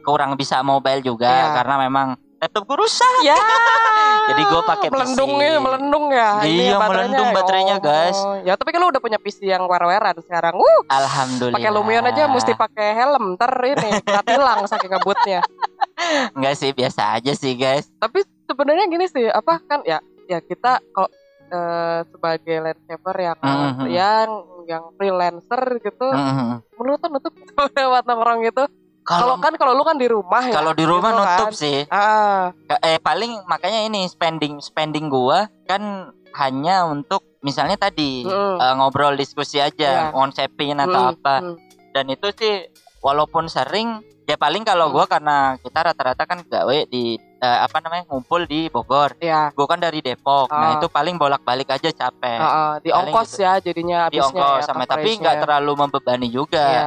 kurang 0.00 0.34
bisa 0.34 0.62
mobile 0.62 1.02
juga 1.02 1.26
Iya. 1.26 1.54
karena 1.58 1.74
memang 1.80 2.08
laptop 2.40 2.64
gue 2.64 2.76
rusak 2.78 3.12
ya 3.22 3.36
Jadi 4.30 4.42
gua 4.46 4.62
pakai 4.62 4.88
PC. 4.88 4.94
melendung 4.94 5.32
nih 5.34 5.52
melendung 5.58 6.04
ya 6.08 6.30
Iya, 6.40 6.70
ya 6.70 6.78
melendung 6.80 7.28
ya. 7.28 7.34
baterainya, 7.34 7.76
guys. 7.78 8.18
ya 8.42 8.54
tapi 8.54 8.70
kan 8.70 8.78
lu 8.78 8.88
udah 8.88 8.98
punya 8.98 9.18
PC 9.18 9.42
yang 9.44 9.64
war-waran 9.64 10.14
sekarang 10.20 10.54
uh 10.54 10.80
alhamdulillah 10.86 11.56
pakai 11.56 11.70
Lumion 11.70 12.04
aja 12.04 12.24
mesti 12.26 12.52
pakai 12.54 12.94
helm 12.94 13.34
ntar 13.34 13.50
ini 13.60 14.00
nggak 14.00 14.24
hilang 14.26 14.60
saking 14.64 14.88
ngebutnya 14.88 15.40
Enggak 16.36 16.54
sih 16.54 16.70
biasa 16.70 17.18
aja 17.18 17.32
sih 17.32 17.52
guys 17.54 17.90
tapi 17.96 18.22
sebenarnya 18.44 18.86
gini 18.86 19.06
sih 19.06 19.26
apa 19.26 19.60
kan 19.60 19.82
ya 19.82 19.98
ya 20.24 20.38
kita 20.38 20.78
kalau 20.88 21.10
eh, 21.50 22.00
sebagai 22.06 22.56
landscaper 22.62 23.16
yang 23.20 23.38
Mhm. 23.40 23.84
yang 23.90 24.28
yang 24.64 24.84
freelancer 24.94 25.60
gitu 25.80 26.06
Mhm. 26.06 26.62
menurut 26.72 26.98
tuh 26.98 27.10
nutup 27.10 27.34
lewat 27.74 28.02
nongkrong 28.04 28.40
gitu 28.44 28.64
kalau 29.12 29.36
kan 29.36 29.52
kalau 29.54 29.72
lu 29.72 29.82
kan 29.82 29.96
di 29.96 30.06
rumah 30.06 30.42
ya 30.42 30.54
kalau 30.54 30.72
di 30.72 30.84
rumah 30.84 31.10
gitu 31.10 31.18
nutup 31.20 31.48
kan. 31.48 31.52
sih 31.52 31.78
ah 31.88 32.54
eh 32.80 32.98
paling 32.98 33.42
makanya 33.44 33.80
ini 33.82 34.06
spending 34.06 34.60
spending 34.60 35.06
gua 35.06 35.50
kan 35.64 35.82
hanya 36.32 36.86
untuk 36.86 37.26
misalnya 37.40 37.74
tadi 37.76 38.22
Mm. 38.22 38.56
eh, 38.56 38.74
ngobrol 38.76 39.14
diskusi 39.14 39.58
aja 39.58 39.90
Iya. 40.06 40.12
ngonsepin 40.12 40.78
atau 40.78 41.00
mm, 41.02 41.12
apa 41.12 41.34
mm. 41.42 41.54
dan 41.90 42.04
itu 42.06 42.28
sih 42.32 42.54
walaupun 43.00 43.48
sering 43.48 43.98
ya 44.24 44.36
paling 44.36 44.62
kalau 44.62 44.88
gua 44.88 45.04
karena 45.04 45.58
kita 45.58 45.82
rata-rata 45.82 46.22
kan 46.22 46.38
gawe 46.40 46.78
di 46.86 47.18
eh, 47.18 47.58
apa 47.58 47.80
namanya 47.80 48.06
ngumpul 48.06 48.44
di 48.44 48.68
Bogor 48.68 49.18
ya 49.18 49.50
gua 49.50 49.66
kan 49.66 49.80
dari 49.80 49.98
Depok 49.98 50.46
nah 50.48 50.70
Ah. 50.70 50.78
itu 50.78 50.86
paling 50.86 51.16
bolak-balik 51.16 51.66
aja 51.68 51.90
capek 51.90 52.38
ah, 52.38 52.46
ah, 52.46 52.72
di 52.78 52.92
Paling 52.92 53.10
ongkos 53.10 53.30
gitu. 53.32 53.42
ya 53.42 53.52
jadinya 53.58 53.98
di 54.06 54.20
ongkos 54.20 54.60
ya, 54.60 54.66
sama 54.68 54.84
tapi 54.84 55.16
nggak 55.16 55.36
terlalu 55.40 55.72
membebani 55.76 56.28
juga 56.28 56.62
Iya. 56.62 56.86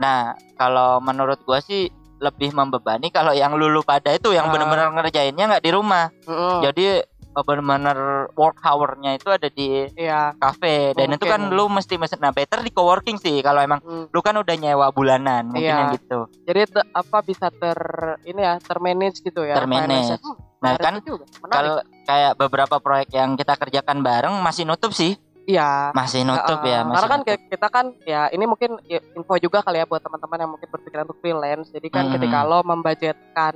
Nah, 0.00 0.18
kalau 0.56 0.98
menurut 0.98 1.38
gua 1.44 1.60
sih 1.60 1.92
lebih 2.18 2.52
membebani 2.52 3.08
kalau 3.08 3.32
yang 3.32 3.52
lulu 3.52 3.80
pada 3.80 4.12
itu 4.12 4.32
yang 4.32 4.48
Ah. 4.48 4.52
benar-benar 4.52 4.92
ngerjainnya 4.92 5.44
nggak 5.46 5.64
di 5.64 5.70
rumah. 5.70 6.08
Mm-mm. 6.24 6.60
Jadi 6.62 7.00
eh, 7.30 7.44
benar-benar 7.46 7.96
work 8.34 8.58
hour-nya 8.60 9.14
itu 9.14 9.30
ada 9.30 9.46
di 9.46 9.86
Iya. 9.94 10.34
kafe 10.34 10.92
dan 10.92 11.14
itu 11.14 11.22
kan 11.22 11.46
Mungkin. 11.46 11.56
lu 11.56 11.70
mesti 11.70 11.94
mesen 11.94 12.18
nah 12.18 12.34
better 12.34 12.58
di 12.58 12.68
coworking 12.68 13.16
sih 13.16 13.38
kalau 13.38 13.62
emang 13.62 13.78
Mm. 13.80 14.10
lu 14.10 14.18
kan 14.18 14.34
udah 14.34 14.50
nyewa 14.52 14.90
bulanan 14.90 15.46
mungkin 15.46 15.62
Iya. 15.62 15.78
yang 15.78 15.94
gitu. 15.94 16.26
Jadi 16.42 16.58
apa 16.90 17.18
bisa 17.22 17.46
ter 17.48 17.78
ini 18.26 18.42
ya 18.42 18.58
termanage 18.58 19.22
gitu 19.22 19.46
ya. 19.46 19.54
Termanage. 19.54 20.18
Hmm, 20.18 20.36
Nah, 20.60 20.76
kan. 20.76 21.00
Kalau 21.48 21.80
kayak 22.04 22.36
beberapa 22.36 22.76
proyek 22.76 23.14
yang 23.14 23.32
kita 23.32 23.56
kerjakan 23.56 24.02
bareng 24.02 24.34
masih 24.42 24.68
nutup 24.68 24.90
sih. 24.90 25.16
Iya. 25.50 25.90
Masih 25.90 26.22
nutup 26.22 26.60
ya, 26.62 26.80
Uh, 26.80 26.86
masih 26.86 26.94
karena 26.96 27.08
kan 27.08 27.20
nutup. 27.20 27.40
kita 27.48 27.66
kan 27.68 27.86
ya 28.04 28.22
ini 28.28 28.44
mungkin 28.44 28.70
ya, 28.84 29.00
info 29.12 29.34
juga 29.36 29.58
kali 29.60 29.76
ya 29.76 29.86
buat 29.86 29.98
teman-teman 29.98 30.38
yang 30.38 30.50
mungkin 30.50 30.68
berpikiran 30.68 31.04
untuk 31.04 31.18
freelance. 31.18 31.68
Jadi 31.68 31.88
kan 31.88 32.06
Mhm. 32.06 32.12
ketika 32.14 32.38
lo 32.42 32.58
membudgetkan 32.62 33.54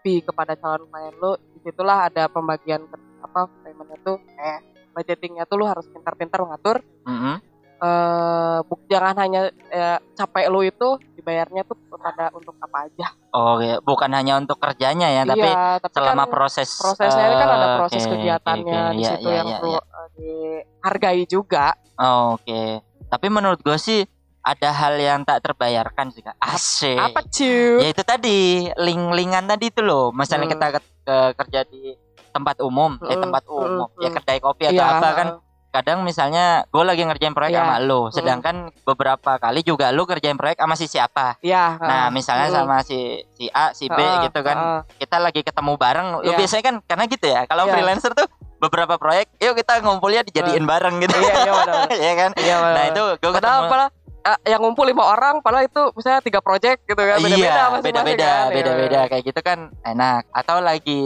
fee 0.00 0.20
kepada 0.20 0.54
calon 0.54 0.84
klien 0.86 1.14
lo, 1.16 1.34
di 1.36 1.58
situlah 1.62 2.06
ada 2.06 2.26
pembagian 2.26 2.82
apa 3.18 3.46
paymentnya 3.60 3.98
tuh 4.02 4.16
eh 4.36 4.58
budgetingnya 4.90 5.44
tuh 5.44 5.56
lo 5.56 5.66
harus 5.66 5.86
pintar-pintar 5.86 6.40
mengatur. 6.40 6.82
Mm-mm. 7.04 7.36
eh 7.76 8.58
buk- 8.64 8.88
jangan 8.88 9.12
hanya 9.18 9.40
eh, 9.68 9.98
capek 10.12 10.48
lo 10.48 10.64
itu 10.64 10.88
dibayarnya 11.12 11.60
tuh 11.62 11.76
kepada 11.86 12.32
untuk 12.32 12.56
apa 12.56 12.88
aja. 12.88 13.12
Oh, 13.30 13.60
ya. 13.60 13.76
bukan 13.78 14.08
hanya 14.08 14.40
untuk 14.40 14.56
kerjanya 14.56 15.12
ya, 15.12 15.22
tapi 15.22 15.44
iya, 15.44 15.76
tapi 15.76 15.92
selama 15.92 16.24
kan 16.24 16.32
proses 16.32 16.72
prosesnya 16.72 17.24
ini 17.28 17.36
kan 17.36 17.48
ada 17.50 17.66
eh, 17.68 17.76
proses 17.76 18.00
oke, 18.00 18.12
kegiatannya 18.16 18.64
oke, 18.72 18.80
oke. 18.80 18.96
di 18.96 19.02
Iya, 19.04 19.10
situ 19.12 19.28
iya, 19.28 19.36
yang 19.36 19.46
iya, 19.46 19.58
perlu 19.60 19.72
iya. 19.72 19.82
eh, 20.16 20.58
dihargai 20.86 21.26
juga. 21.26 21.74
Oh, 21.98 22.38
Oke, 22.38 22.78
tapi 23.08 23.26
menurut 23.26 23.58
gue 23.58 23.74
sih 23.76 24.06
ada 24.40 24.70
hal 24.70 24.94
yang 24.94 25.26
tak 25.26 25.42
terbayarkan 25.42 26.14
kak 26.14 26.38
asik 26.38 26.94
Apa 26.94 27.18
cuy? 27.26 27.82
ya 27.82 27.88
itu 27.90 28.02
tadi 28.06 28.38
link-linkan 28.78 29.42
tadi 29.42 29.74
itu 29.74 29.82
loh 29.82 30.14
misalnya 30.14 30.46
Hmm. 30.46 30.54
kita 30.54 30.66
ke, 30.70 30.80
ke- 31.02 31.32
kerja 31.34 31.60
di 31.66 31.98
tempat 32.30 32.62
umum 32.62 32.94
eh 33.02 33.10
Hmm, 33.10 33.26
tempat 33.26 33.42
hmm, 33.42 33.58
umum 33.58 33.88
ya 33.98 34.06
hmm. 34.06 34.16
kedai 34.16 34.38
kopi 34.38 34.70
atau 34.70 34.78
Iya, 34.78 34.86
apa 34.92 35.08
kan 35.10 35.28
kadang 35.68 36.00
misalnya 36.00 36.62
gue 36.64 36.78
lagi 36.80 37.02
ngerjain 37.02 37.34
proyek 37.34 37.52
Iya. 37.52 37.60
sama 37.60 37.76
lo 37.82 38.08
sedangkan 38.08 38.56
beberapa 38.80 39.34
kali 39.36 39.60
juga 39.60 39.90
lo 39.90 40.06
kerjain 40.06 40.38
proyek 40.38 40.56
sama 40.56 40.72
si 40.72 40.86
siapa 40.86 41.42
Iya. 41.42 41.76
nah 41.76 42.04
misalnya 42.08 42.46
Hmm. 42.46 42.56
sama 42.62 42.76
si 42.80 42.96
si 43.34 43.50
A 43.50 43.74
si 43.74 43.84
B 43.84 43.98
Heeh, 43.98 44.30
gitu 44.30 44.40
kan 44.40 44.56
heeh. 44.56 44.80
kita 45.02 45.18
lagi 45.18 45.42
ketemu 45.42 45.74
bareng 45.74 46.06
lo 46.12 46.18
Iya. 46.22 46.38
biasanya 46.38 46.64
kan 46.64 46.76
karena 46.80 47.04
gitu 47.08 47.26
ya 47.26 47.40
kalau 47.44 47.66
Iya. 47.66 47.72
freelancer 47.72 48.14
tuh 48.14 48.30
beberapa 48.56 48.96
proyek 48.96 49.28
yuk 49.36 49.54
kita 49.56 49.84
ngumpulnya 49.84 50.24
dijadiin 50.24 50.64
bareng 50.64 50.96
gitu 51.04 51.16
Iya, 51.16 51.34
iya 51.44 51.52
benar. 51.52 51.86
ya 52.08 52.12
kan 52.16 52.30
Iya, 52.36 52.56
nah 52.60 52.84
itu 52.88 53.02
gue 53.20 53.30
ketemu 53.36 53.60
padahal 53.68 53.90
eh, 54.26 54.38
yang 54.50 54.60
ngumpul 54.64 54.84
lima 54.88 55.04
orang, 55.06 55.38
padahal 55.38 55.70
itu 55.70 55.82
misalnya 55.94 56.20
tiga 56.24 56.40
project 56.42 56.82
gitu 56.82 56.98
kan, 56.98 57.22
beda-beda 57.22 57.38
iya, 57.38 57.64
beda-beda, 57.78 58.26
kan. 58.26 58.46
Iya, 58.50 58.54
beda-beda 58.56 59.00
kayak 59.06 59.22
gitu 59.22 59.40
kan 59.44 59.58
enak. 59.86 60.26
Atau 60.34 60.58
lagi 60.58 61.02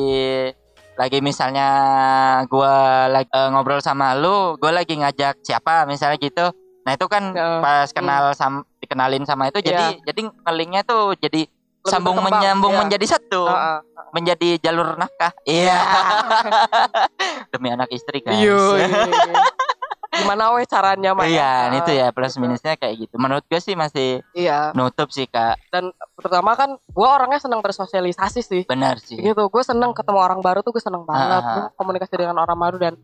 lagi 0.96 1.18
misalnya 1.20 1.68
gua 2.48 3.08
lagi 3.12 3.28
eh, 3.28 3.48
ngobrol 3.52 3.84
sama 3.84 4.16
lu, 4.16 4.56
gua 4.56 4.72
lagi 4.72 4.96
ngajak 4.96 5.44
siapa 5.44 5.84
misalnya 5.84 6.16
gitu. 6.16 6.48
Nah, 6.80 6.96
itu 6.96 7.06
kan 7.12 7.36
Ya. 7.36 7.60
pas 7.60 7.88
kenal 7.92 8.32
sam 8.32 8.64
dikenalin 8.80 9.28
sama 9.28 9.52
itu 9.52 9.60
jadi 9.60 10.00
jadi 10.00 10.20
ngelinknya 10.48 10.82
tuh 10.88 11.12
jadi 11.20 11.44
Lebih 11.80 11.92
sambung 11.96 12.16
berkembang, 12.20 12.40
menyambung 12.40 12.72
iya. 12.76 12.80
menjadi 12.84 13.06
satu. 13.16 13.42
Heeh. 13.48 13.78
Menjadi 14.10 14.48
jalur 14.60 14.88
nafkah. 15.00 15.32
Iya. 15.48 15.78
Demi 17.52 17.68
anak 17.72 17.88
istri, 17.88 18.20
guys. 18.20 18.36
Iya. 18.36 19.08
Gimana 20.10 20.50
weh 20.58 20.66
caranya 20.66 21.14
Mak? 21.14 21.24
Iya, 21.30 21.70
itu 21.80 21.90
ya 21.94 22.10
plus 22.10 22.34
minusnya 22.36 22.74
kayak 22.74 23.06
gitu. 23.06 23.14
Menurut 23.16 23.46
gue 23.46 23.62
sih 23.62 23.78
masih 23.78 24.20
Iya, 24.34 24.74
nutup 24.74 25.08
sih, 25.14 25.30
Kak. 25.30 25.56
dan 25.70 25.94
terutama 26.18 26.58
kan 26.58 26.76
gua 26.90 27.22
orangnya 27.22 27.38
senang 27.38 27.62
bersosialisasi 27.62 28.40
sih. 28.42 28.62
Benar 28.66 28.98
sih. 28.98 29.22
Gitu, 29.22 29.38
gue 29.46 29.62
seneng 29.62 29.94
ketemu 29.94 30.18
orang 30.18 30.42
baru 30.42 30.66
tuh 30.66 30.74
gue 30.74 30.82
seneng 30.82 31.06
banget. 31.06 31.40
Gua 31.46 31.66
komunikasi 31.78 32.14
dengan 32.18 32.42
orang 32.42 32.58
baru 32.58 32.76
dan 32.82 32.94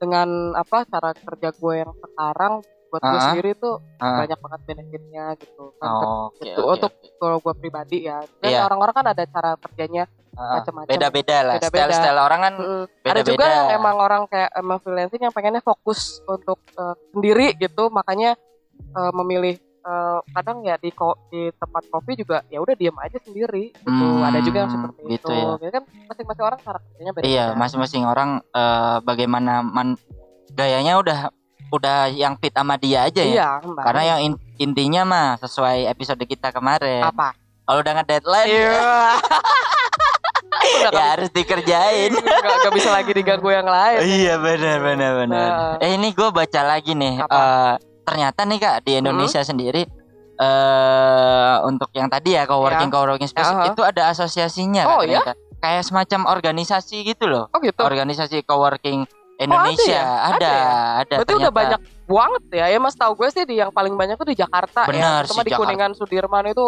dengan 0.00 0.56
apa 0.56 0.84
cara 0.88 1.16
kerja 1.16 1.48
gue 1.52 1.74
yang 1.76 1.92
sekarang 1.96 2.64
buat 2.90 3.00
gue 3.00 3.10
Ah. 3.12 3.24
sendiri 3.24 3.50
tuh 3.54 3.78
Ah. 3.96 4.20
banyak 4.20 4.36
banget 4.36 4.60
benefitnya 4.64 5.24
gitu. 5.34 5.64
Kan 5.76 5.88
Oh, 5.88 6.28
oke, 6.28 6.42
Itu 6.42 6.60
oke, 6.60 6.70
untuk 6.72 6.92
oke. 6.92 7.08
kalau 7.16 7.36
gue 7.38 7.54
pribadi 7.56 7.98
ya. 8.04 8.18
Dan 8.36 8.50
Iya. 8.50 8.66
orang-orang 8.66 8.92
kan 8.92 9.06
ada 9.08 9.22
cara 9.24 9.50
kerjanya 9.56 10.04
Ah, 10.32 10.58
macam-macam. 10.58 10.90
beda-beda 10.90 11.36
lah 11.40 11.54
Beda-beda. 11.56 11.78
style-style 11.86 12.20
orang 12.20 12.40
kan 12.40 12.54
Mm. 12.56 12.84
Ada 13.04 13.22
juga 13.24 13.46
yang 13.46 13.68
emang 13.72 13.96
orang 13.96 14.22
kayak 14.26 14.50
emang 14.52 14.78
freelancing 14.78 15.20
yang 15.20 15.30
pengennya 15.30 15.60
fokus 15.60 16.00
untuk 16.24 16.58
eh, 16.72 16.94
sendiri 17.10 17.54
gitu, 17.54 17.88
makanya 17.88 18.34
eh, 18.90 19.12
memilih 19.12 19.54
eh, 19.80 20.18
kadang 20.30 20.60
ya 20.60 20.76
di 20.76 20.90
ko- 20.90 21.16
di 21.26 21.48
tempat 21.52 21.88
kopi 21.88 22.12
juga 22.14 22.44
ya 22.46 22.58
udah 22.58 22.74
diem 22.74 22.92
aja 22.96 23.16
sendiri 23.18 23.72
gitu. 23.72 23.88
Hmm, 23.88 24.20
ada 24.20 24.38
juga 24.38 24.58
yang 24.60 24.70
seperti 24.70 25.00
gitu 25.10 25.32
itu. 25.32 25.56
ya. 25.58 25.70
Kan 25.72 25.84
masing-masing 26.06 26.44
orang 26.44 26.58
cara 26.60 26.78
kerjanya 26.80 27.12
beda. 27.12 27.24
iya 27.24 27.44
masing-masing 27.54 28.04
orang 28.04 28.30
eh, 28.46 28.96
bagaimana 29.00 29.52
man- 29.62 29.96
gayanya 30.50 30.94
udah 30.96 31.18
udah 31.68 32.08
yang 32.08 32.34
fit 32.34 32.50
sama 32.50 32.74
dia 32.74 33.04
aja 33.04 33.20
ya 33.20 33.30
Iya, 33.30 33.48
karena 33.78 34.02
yang 34.06 34.20
in- 34.24 34.40
intinya 34.58 35.02
mah 35.02 35.28
sesuai 35.36 35.86
episode 35.86 36.18
kita 36.22 36.50
kemarin 36.50 37.04
apa? 37.04 37.36
kalau 37.62 37.78
udah 37.78 37.92
nge-deadline 37.94 38.48
Iya. 38.48 38.82
Udah 40.82 40.92
ya 40.96 41.04
harus 41.14 41.30
dikerjain 41.30 42.10
gak, 42.10 42.54
gak 42.60 42.72
bisa 42.72 42.90
lagi 42.90 43.10
diganggu 43.10 43.48
yang 43.48 43.64
lain. 43.64 43.98
iya 44.16 44.34
benar 44.36 44.76
benar 44.78 45.12
benar 45.16 45.48
Nah. 45.48 45.74
eh 45.78 45.94
ini 45.94 46.10
gue 46.10 46.28
baca 46.28 46.60
lagi 46.64 46.92
nih 46.92 47.20
Apa? 47.20 47.30
Hmm? 47.30 47.38
eh, 47.38 47.74
ternyata 48.02 48.40
nih 48.42 48.58
kak 48.58 48.76
di 48.82 48.92
Indonesia 48.96 49.40
sendiri 49.40 49.82
eh 50.40 51.54
untuk 51.62 51.92
yang 51.92 52.08
tadi 52.08 52.32
ya 52.32 52.44
coworking 52.44 52.88
coworking 52.88 53.28
space 53.28 53.46
Aha. 53.46 53.70
itu 53.70 53.80
ada 53.80 54.08
asosiasinya 54.08 54.88
Oh, 54.88 54.98
Kak, 54.98 55.06
ya? 55.06 55.20
ternyata. 55.20 55.32
kayak 55.60 55.82
semacam 55.84 56.20
organisasi 56.30 57.04
gitu 57.04 57.28
loh 57.28 57.46
Oh 57.50 57.60
gitu. 57.60 57.76
organisasi 57.78 58.42
coworking 58.42 59.04
Indonesia 59.40 59.88
ya? 59.90 60.04
ada 60.04 60.36
Ada 60.36 60.54
ada, 61.00 61.14
Berarti 61.16 61.32
udah 61.32 61.40
ternyata. 61.42 61.58
banyak 61.58 61.80
banget 62.06 62.42
ya. 62.52 62.66
Ya 62.68 62.78
Mas 62.78 62.94
tahu 62.94 63.12
gue 63.14 63.28
sih 63.30 63.42
di 63.42 63.54
yang 63.56 63.70
paling 63.70 63.94
banyak 63.94 64.14
tuh 64.14 64.28
di 64.28 64.36
Jakarta 64.36 64.84
Benar 64.84 65.24
ya. 65.24 65.24
Terutama 65.24 65.34
sih, 65.34 65.46
di 65.46 65.50
Jakarta. 65.50 65.64
Kuningan 65.64 65.90
Sudirman 65.94 66.44
itu 66.46 66.66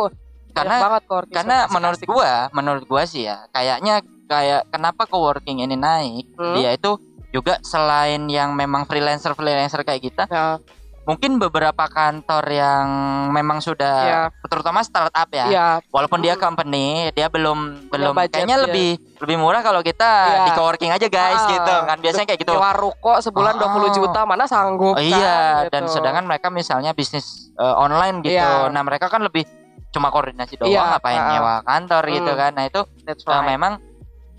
Karena- 0.52 0.80
banget 0.80 1.02
coworking 1.06 1.32
karena 1.34 1.56
menurut 1.66 2.00
gua 2.04 2.32
menurut 2.50 2.84
gua 2.84 3.02
sih 3.02 3.24
ya 3.24 3.48
kayaknya 3.48 3.94
kayak 4.26 4.68
kenapa 4.68 5.04
coworking 5.04 5.60
ini 5.60 5.72
naik 5.74 6.28
Hmm. 6.34 6.52
dia 6.54 6.72
itu 6.72 7.00
juga 7.30 7.56
selain 7.62 8.28
yang 8.28 8.52
memang 8.52 8.84
freelancer 8.84 9.32
freelancer 9.32 9.80
kayak 9.80 10.02
kita 10.02 10.24
Ya, 10.26 10.60
mungkin 11.02 11.34
beberapa 11.36 11.90
kantor 11.90 12.44
yang 12.46 12.86
memang 13.34 13.58
sudah 13.58 13.96
Iya. 14.02 14.22
terutama 14.46 14.86
startup 14.86 15.26
ya 15.28 15.46
Iya, 15.46 15.66
walaupun 15.90 16.22
dia 16.22 16.38
Hmm. 16.38 16.42
company 16.44 17.10
dia 17.10 17.26
belum 17.26 17.90
belum 17.90 18.14
budget, 18.14 18.30
kayaknya 18.38 18.56
iya. 18.56 18.64
lebih 18.64 18.90
lebih 19.18 19.36
murah 19.36 19.60
kalau 19.60 19.82
kita 19.82 20.06
Iya. 20.06 20.44
di 20.46 20.50
coworking 20.54 20.92
aja 20.94 21.06
guys 21.06 21.42
Ah, 21.42 21.50
gitu 21.50 21.74
kan 21.82 21.98
biasanya 21.98 22.26
kayak 22.28 22.40
gitu 22.40 22.54
Nyewa 22.54 22.70
ruko 22.72 23.12
sebulan 23.18 23.54
Ah. 23.54 23.60
20 23.60 23.90
juta 23.92 24.20
mana 24.22 24.46
sanggup 24.46 24.94
Oh, 24.94 25.02
iya 25.02 25.66
kan, 25.66 25.74
dan 25.74 25.82
gitu. 25.84 25.94
sedangkan 25.98 26.24
mereka 26.24 26.46
misalnya 26.48 26.94
bisnis 26.94 27.50
eh, 27.52 27.74
online 27.76 28.22
gitu 28.22 28.38
Iya. 28.38 28.70
nah 28.70 28.82
mereka 28.82 29.06
kan 29.06 29.20
lebih 29.20 29.42
cuma 29.90 30.08
koordinasi 30.08 30.56
doang 30.56 30.70
Iya, 30.70 30.82
ngapain 30.88 31.18
ah. 31.18 31.28
nyewa 31.28 31.54
kantor 31.62 32.02
gitu 32.08 32.30
Hmm. 32.30 32.38
kan 32.38 32.50
nah 32.54 32.64
itu 32.64 32.80
That's 33.02 33.22
eh, 33.22 33.28
right. 33.28 33.44
memang 33.44 33.82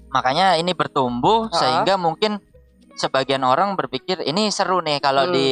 makanya 0.09 0.55
ini 0.55 0.71
bertumbuh 0.71 1.45
Ah. 1.45 1.53
sehingga 1.53 1.97
mungkin 1.97 2.39
sebagian 2.93 3.41
orang 3.41 3.73
berpikir 3.73 4.21
ini 4.21 4.47
seru 4.47 4.79
nih 4.79 4.97
kalau 4.97 5.27
Hmm. 5.27 5.33
di 5.33 5.49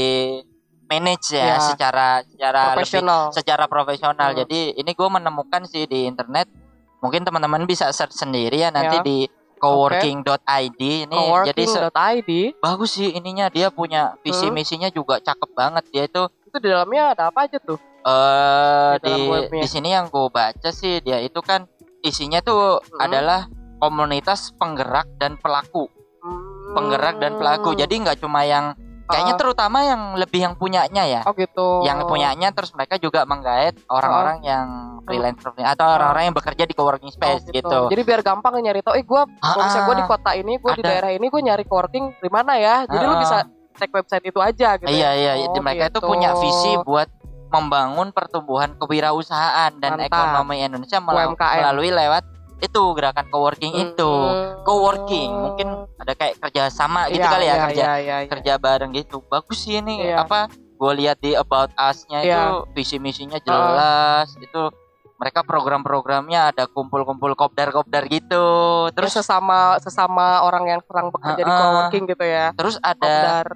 manage 0.92 1.32
ya 1.32 1.56
Iya. 1.56 1.58
secara 1.64 2.08
secara 2.22 2.60
lebih 2.62 2.76
profesional. 2.78 3.22
secara 3.32 3.64
profesional. 3.66 4.30
Hmm. 4.30 4.40
Jadi 4.40 4.60
ini 4.76 4.92
gue 4.92 5.10
menemukan 5.10 5.64
sih 5.64 5.84
di 5.86 6.04
internet. 6.04 6.52
Mungkin 7.00 7.24
teman-teman 7.24 7.64
bisa 7.64 7.88
search 7.90 8.14
sendiri 8.14 8.60
ya 8.60 8.70
nanti 8.70 8.98
Ya. 8.98 9.02
di 9.02 9.18
coworking.id 9.58 10.82
ini 11.08 11.18
jadi 11.46 11.64
se- 11.64 11.80
Coworking.id 11.82 12.32
bagus 12.60 12.92
sih 12.92 13.10
ininya 13.12 13.48
dia 13.48 13.70
punya 13.70 14.18
visi 14.20 14.46
Hmm. 14.46 14.54
misinya 14.54 14.90
juga 14.90 15.18
cakep 15.18 15.50
banget 15.52 15.84
dia 15.90 16.04
itu 16.06 16.22
itu 16.44 16.58
di 16.58 16.68
dalamnya 16.68 17.14
ada 17.14 17.30
apa 17.30 17.46
aja 17.46 17.58
tuh? 17.58 17.80
eh 18.02 18.92
Di 19.00 19.14
di 19.14 19.22
di 19.56 19.68
sini 19.70 19.94
yang 19.94 20.10
gue 20.10 20.28
baca 20.28 20.70
sih 20.72 21.00
dia 21.00 21.22
itu 21.22 21.38
kan 21.40 21.70
isinya 22.02 22.42
tuh 22.42 22.82
Hmm. 22.82 23.00
adalah 23.00 23.46
komunitas 23.78 24.50
penggerak 24.56 25.06
dan 25.16 25.38
pelaku 25.38 25.86
Hmm. 26.18 26.74
penggerak 26.74 27.18
dan 27.18 27.38
pelaku 27.38 27.74
jadi 27.74 27.94
nggak 27.94 28.18
cuma 28.20 28.42
yang 28.44 28.74
kayaknya 29.12 29.36
Ah. 29.36 29.40
terutama 29.40 29.78
yang 29.82 30.02
lebih 30.16 30.40
yang 30.40 30.54
punyanya 30.54 31.04
ya 31.04 31.22
Oh 31.22 31.34
gitu. 31.34 31.84
yang 31.84 32.02
punyanya 32.04 32.50
terus 32.50 32.72
mereka 32.72 32.96
juga 32.96 33.22
menggait 33.24 33.76
orang-orang 33.86 34.40
yang 34.42 34.66
freelance 35.02 35.42
atau 35.44 35.86
orang-orang 35.90 36.30
yang 36.30 36.36
bekerja 36.36 36.64
di 36.64 36.72
coworking 36.72 37.10
Oh, 37.10 37.18
space 37.18 37.44
gitu. 37.48 37.80
Jadi 37.90 38.02
biar 38.02 38.22
gampang 38.22 38.54
nyari 38.56 38.80
tau, 38.80 38.94
eh 38.94 39.02
gue 39.02 39.22
Ah, 39.40 39.58
misalnya 39.60 39.84
gue 39.84 39.96
di 39.98 40.06
kota 40.06 40.32
ini, 40.34 40.54
gue 40.56 40.72
di 40.74 40.84
daerah 40.84 41.10
ini, 41.10 41.26
gue 41.26 41.42
nyari 41.42 41.64
coworking 41.64 42.18
di 42.18 42.30
mana 42.30 42.56
ya? 42.56 42.86
Jadi 42.86 43.04
lu 43.04 43.18
bisa 43.18 43.44
cek 43.74 43.90
website 43.90 44.24
itu 44.24 44.38
aja 44.38 44.78
gitu. 44.78 44.88
Iya 44.88 45.10
ya. 45.12 45.12
iya, 45.12 45.32
Oh, 45.42 45.42
jadi 45.50 45.60
mereka 45.60 45.84
itu 45.88 45.98
gitu. 45.98 46.08
punya 46.08 46.30
visi 46.36 46.78
buat 46.80 47.10
membangun 47.50 48.14
pertumbuhan 48.14 48.78
kewirausahaan 48.78 49.76
dan 49.76 49.92
Mantap. 49.94 50.08
ekonomi 50.08 50.62
Indonesia 50.62 51.00
mel- 51.00 51.34
UMKM. 51.34 51.58
melalui 51.60 51.90
lewat 51.90 52.24
itu 52.62 52.82
gerakan 52.94 53.26
coworking 53.28 53.74
itu. 53.76 54.14
Hmm. 54.14 54.62
Coworking 54.62 55.30
mungkin 55.34 55.68
ada 55.98 56.14
kayak 56.14 56.38
kerja 56.40 56.70
sama 56.70 57.10
gitu 57.10 57.20
Iya, 57.20 57.34
kali 57.34 57.44
ya 57.44 57.50
iya, 57.50 57.64
kerja 57.66 57.82
iya, 57.82 57.94
iya, 57.98 58.18
iya. 58.22 58.30
kerja 58.30 58.54
bareng 58.56 58.92
gitu. 58.94 59.26
Bagus 59.26 59.66
sih 59.66 59.82
ini 59.82 60.06
Iya. 60.06 60.24
apa? 60.24 60.46
Gue 60.78 60.94
lihat 60.98 61.18
di 61.18 61.34
about 61.34 61.74
us-nya 61.76 62.22
itu 62.22 62.30
Iya. 62.32 62.70
visi 62.72 62.98
misinya 62.98 63.38
jelas. 63.38 64.34
Itu 64.38 64.70
mereka 65.18 65.46
program-programnya 65.46 66.50
ada 66.50 66.66
kumpul-kumpul 66.66 67.34
kopdar-kopdar 67.34 68.10
gitu. 68.10 68.46
Terus 68.90 69.14
Terus 69.14 69.14
sesama 69.22 69.78
sesama 69.78 70.42
orang 70.42 70.66
yang 70.68 70.82
sedang 70.82 71.10
bekerja 71.10 71.42
di 71.42 71.46
Ah, 71.46 71.54
ah. 71.54 71.62
coworking 71.62 72.06
gitu 72.10 72.26
ya. 72.26 72.46
terus 72.54 72.82
ada 72.82 72.98
Kopdar. 72.98 73.48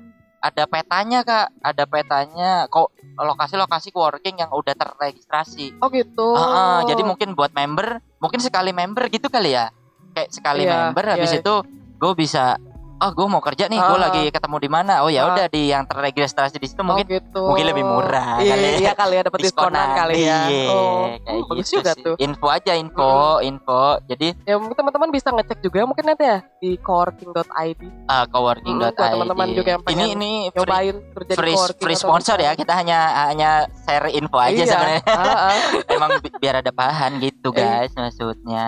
ada 0.42 0.64
petanya 0.70 1.20
kak, 1.26 1.48
ada 1.58 1.84
petanya 1.86 2.52
kok 2.70 2.94
lokasi-lokasi 3.18 3.90
coworking 3.90 4.38
yang 4.38 4.54
udah 4.54 4.78
terregistrasi. 4.78 5.74
Oh 5.82 5.90
gitu. 5.90 6.38
Ah, 6.38 6.46
ah, 6.46 6.80
jadi 6.86 7.02
mungkin 7.02 7.34
buat 7.34 7.50
member, 7.50 8.05
mungkin 8.20 8.40
sekali 8.40 8.72
member 8.72 9.08
gitu 9.12 9.28
kali 9.28 9.56
ya. 9.56 9.70
Kayak 10.16 10.30
sekali 10.32 10.64
Iya, 10.64 10.92
member 10.92 11.06
habis 11.12 11.32
iya. 11.36 11.42
itu 11.44 11.56
gue 11.96 12.14
bisa 12.16 12.56
oh 12.98 13.12
gue 13.12 13.28
mau 13.28 13.40
kerja 13.40 13.66
nih, 13.66 13.76
gue 13.76 13.98
Ah. 13.98 14.04
lagi 14.04 14.24
ketemu 14.28 14.56
di 14.58 14.70
mana? 14.70 14.94
Oh 15.00 15.10
ya 15.10 15.22
Ah. 15.22 15.32
udah 15.32 15.46
di 15.48 15.68
yang 15.68 15.84
terregistrasi 15.84 16.56
di 16.56 16.66
situ 16.66 16.80
Oh, 16.80 16.88
mungkin 16.88 17.06
gitu. 17.06 17.42
mungkin 17.44 17.66
lebih 17.66 17.84
murah 17.84 18.40
Iya, 18.40 18.52
kali 18.52 18.64
ya. 18.64 18.78
iya 18.78 18.92
kali 18.94 19.14
ya 19.14 19.24
dapat 19.24 19.40
diskonan 19.42 19.88
kali 19.94 20.14
ya. 20.18 20.40
Iya, 20.46 20.68
Oh, 20.68 21.04
kayak 21.18 21.42
hmm, 21.42 21.56
gitu 21.56 21.72
juga 21.76 21.92
sih. 21.92 22.02
tuh. 22.02 22.16
Info 22.18 22.48
aja 22.48 22.74
info, 22.74 23.12
info. 23.40 23.82
Jadi 24.06 24.28
Ya 24.44 24.56
mungkin 24.56 24.76
teman-teman 24.76 25.10
bisa 25.10 25.28
ngecek 25.30 25.60
juga 25.60 25.84
mungkin 25.84 26.06
nanti 26.06 26.24
ya 26.24 26.40
di 26.58 26.72
coworking.id. 26.78 27.82
uh, 28.08 28.26
coworking.id. 28.28 28.90
Hmm, 28.90 29.12
teman-teman 29.14 29.48
juga 29.52 29.70
yang 29.72 29.82
ini 29.82 29.88
pengen 29.88 30.08
ini 30.12 30.32
free, 30.48 30.56
Nyobain 30.58 30.96
kerja 31.12 31.32
di 31.32 31.36
free, 31.36 31.54
coworking 31.54 31.84
free 31.84 31.98
sponsor 31.98 32.36
di- 32.36 32.44
ya. 32.44 32.52
Kita 32.54 32.74
hanya 32.74 33.00
hanya 33.28 33.50
share 33.82 34.08
info 34.10 34.38
aja 34.38 34.56
Iya. 34.56 34.66
sebenarnya. 34.66 35.02
Ah, 35.06 35.22
ah. 35.46 35.56
Emang 35.96 36.10
bi- 36.20 36.36
biar 36.36 36.56
ada 36.60 36.72
bahan 36.72 37.20
gitu 37.20 37.52
guys 37.52 37.92
maksudnya. 37.94 38.68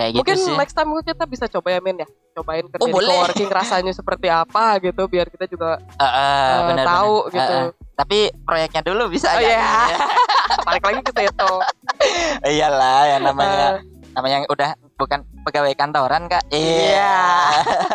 Kayak 0.00 0.10
gitu 0.10 0.20
Mungkin 0.24 0.36
sih. 0.40 0.56
next 0.56 0.72
time 0.72 0.88
kita 0.98 1.24
bisa 1.26 1.44
coba 1.46 1.68
ya 1.68 1.78
Min 1.78 1.96
ya. 1.98 2.08
Cobain 2.32 2.64
kerja 2.64 2.80
Oh, 2.80 2.88
di 2.88 3.04
coworking 3.04 3.50
rasanya 3.50 3.92
seperti 3.92 4.26
apa 4.26 4.80
gitu 4.80 5.02
biar 5.04 5.28
kita 5.28 5.44
juga 5.44 5.76
Ah, 5.94 6.04
ah, 6.04 6.08
eh, 6.08 6.58
benar, 6.66 6.84
tahu 6.86 7.14
benar. 7.20 7.34
gitu. 7.36 7.52
Ah, 7.52 7.60
ah. 7.60 7.70
tapi 7.94 8.18
proyeknya 8.40 8.80
dulu 8.82 9.02
bisa 9.06 9.28
Oh 9.28 9.36
nggak? 9.36 9.44
iya. 9.44 9.76
Balik 10.66 10.82
lagi 10.82 11.00
ke 11.02 11.12
situ. 11.14 11.52
Iyalah 12.42 13.00
yang 13.10 13.22
namanya 13.22 13.66
Eh, 13.76 13.84
namanya 14.10 14.36
udah 14.46 14.70
bukan 14.96 15.20
pegawai 15.44 15.72
kantoran 15.74 16.26
kak. 16.26 16.48
Iya. 16.48 17.20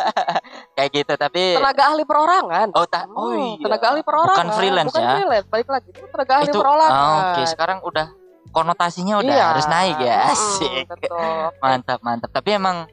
Kayak 0.76 0.90
gitu 0.94 1.14
tapi 1.16 1.56
tenaga 1.56 1.90
ahli 1.90 2.04
perorangan. 2.04 2.68
oh 2.72 2.86
tak 2.86 3.08
Hmm, 3.08 3.18
oh 3.18 3.34
iya. 3.34 3.60
Tenaga 3.62 3.86
ahli 3.90 4.02
perorangan. 4.02 4.38
Bukan 4.38 4.50
freelance 4.54 4.88
Bukan 4.90 5.02
ya. 5.02 5.12
freelance, 5.16 5.48
balik 5.50 5.70
lagi. 5.70 5.90
Itu 5.90 6.06
tenaga 6.08 6.34
ahli 6.36 6.46
itu 6.46 6.58
perorangan. 6.58 6.94
oh, 6.94 7.20
oke 7.26 7.42
sekarang 7.48 7.78
udah 7.82 8.08
konotasinya 8.56 9.20
udah 9.20 9.36
Iya. 9.36 9.46
harus 9.52 9.68
naik 9.68 9.98
ya 10.00 10.18
asik 10.32 10.88
betul. 10.88 11.52
mantap 11.60 12.00
mantap 12.00 12.32
tapi 12.32 12.56
emang 12.56 12.88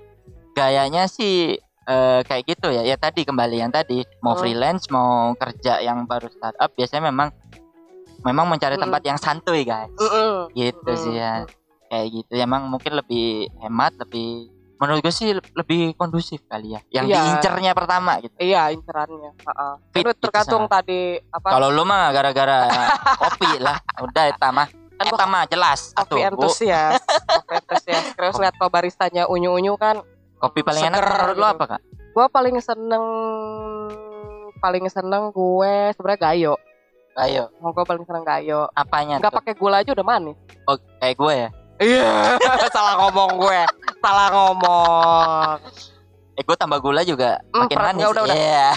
gayanya 0.53 1.07
sih 1.07 1.55
eh, 1.83 2.21
kayak 2.23 2.45
gitu 2.49 2.69
ya 2.69 2.83
ya 2.83 2.97
tadi 2.97 3.23
kembali 3.23 3.57
yang 3.57 3.71
tadi 3.71 4.03
mau 4.19 4.35
Hmm. 4.35 4.43
freelance 4.43 4.87
mau 4.89 5.33
kerja 5.35 5.79
yang 5.79 6.03
baru 6.05 6.27
startup 6.29 6.71
biasanya 6.73 7.09
memang 7.09 7.31
memang 8.23 8.47
mencari 8.47 8.75
Mm-mm. 8.75 8.85
tempat 8.85 9.03
yang 9.05 9.19
santuy 9.19 9.63
guys 9.63 9.91
Mm-mm. 9.93 10.51
gitu 10.53 10.79
Mm-mm. 10.85 10.99
sih 11.01 11.15
ya 11.15 11.43
kayak 11.89 12.07
gitu 12.13 12.33
emang 12.37 12.67
mungkin 12.67 12.95
lebih 12.95 13.27
hemat 13.59 13.95
lebih 13.99 14.47
menurut 14.79 14.99
gue 15.01 15.11
sih 15.11 15.31
lebih 15.53 15.95
kondusif 15.95 16.43
kali 16.45 16.75
ya 16.75 16.81
yang 16.93 17.07
Iya. 17.07 17.19
diincernya 17.19 17.71
pertama 17.71 18.19
gitu 18.19 18.35
Iya, 18.37 18.71
incerannya. 18.71 19.31
Fit 19.91 20.03
Itu 20.03 20.11
gitu 20.11 20.23
tergantung 20.27 20.67
tadi 20.67 21.23
apa? 21.25 21.49
kalau 21.49 21.71
lu 21.71 21.83
mah 21.83 22.11
gara-gara 22.11 22.67
kopi 23.23 23.59
lah 23.59 23.79
udah 24.01 24.25
eta 24.27 24.51
mah 24.51 24.67
Kan 25.05 25.13
eta 25.13 25.27
mah 25.27 25.45
jelas 25.45 25.81
kopi 25.93 26.15
Bu. 26.15 26.29
entusias. 26.29 27.03
kopi 27.03 27.53
entusias. 27.57 28.05
Terus 28.13 28.35
lihat 28.37 28.55
kalau 28.55 28.71
baristanya 28.71 29.27
unyu-unyu 29.27 29.75
kan 29.75 30.01
kopi 30.37 30.61
paling 30.61 30.83
enak 30.85 30.97
seger 30.97 31.07
menurut 31.13 31.35
lu 31.35 31.41
gitu. 31.41 31.55
apa 31.55 31.65
kak 31.69 31.81
Gue 32.13 32.27
paling 32.29 32.57
seneng 32.59 33.05
paling 34.59 34.87
seneng 34.87 35.31
gue 35.31 35.75
sebenarnya 35.93 36.21
gayo. 36.23 36.55
ayo 37.15 37.53
Mau 37.59 37.71
gue 37.71 37.83
paling 37.83 38.03
seneng 38.03 38.23
gayo. 38.23 38.71
apanya 38.73 39.19
Nggak 39.19 39.31
tuh? 39.31 39.39
pakai 39.39 39.55
gula 39.55 39.77
aja 39.79 39.91
udah 39.91 40.07
manis. 40.07 40.37
oh, 40.65 40.77
kayak 40.99 41.17
gue 41.17 41.35
ya 41.39 41.51
Iya, 41.79 42.39
salah 42.71 42.95
ngomong 42.97 43.43
gue. 43.43 43.61
Salah 43.99 44.31
ngomong. 44.31 45.57
Eh 46.33 46.41
gue 46.41 46.55
tambah 46.55 46.79
gula 46.79 47.03
juga 47.03 47.43
Hmm, 47.49 47.67
makin 47.67 47.75
manis. 47.77 48.07
udah, 48.07 48.23
udah. 48.23 48.37
Iya. 48.37 48.69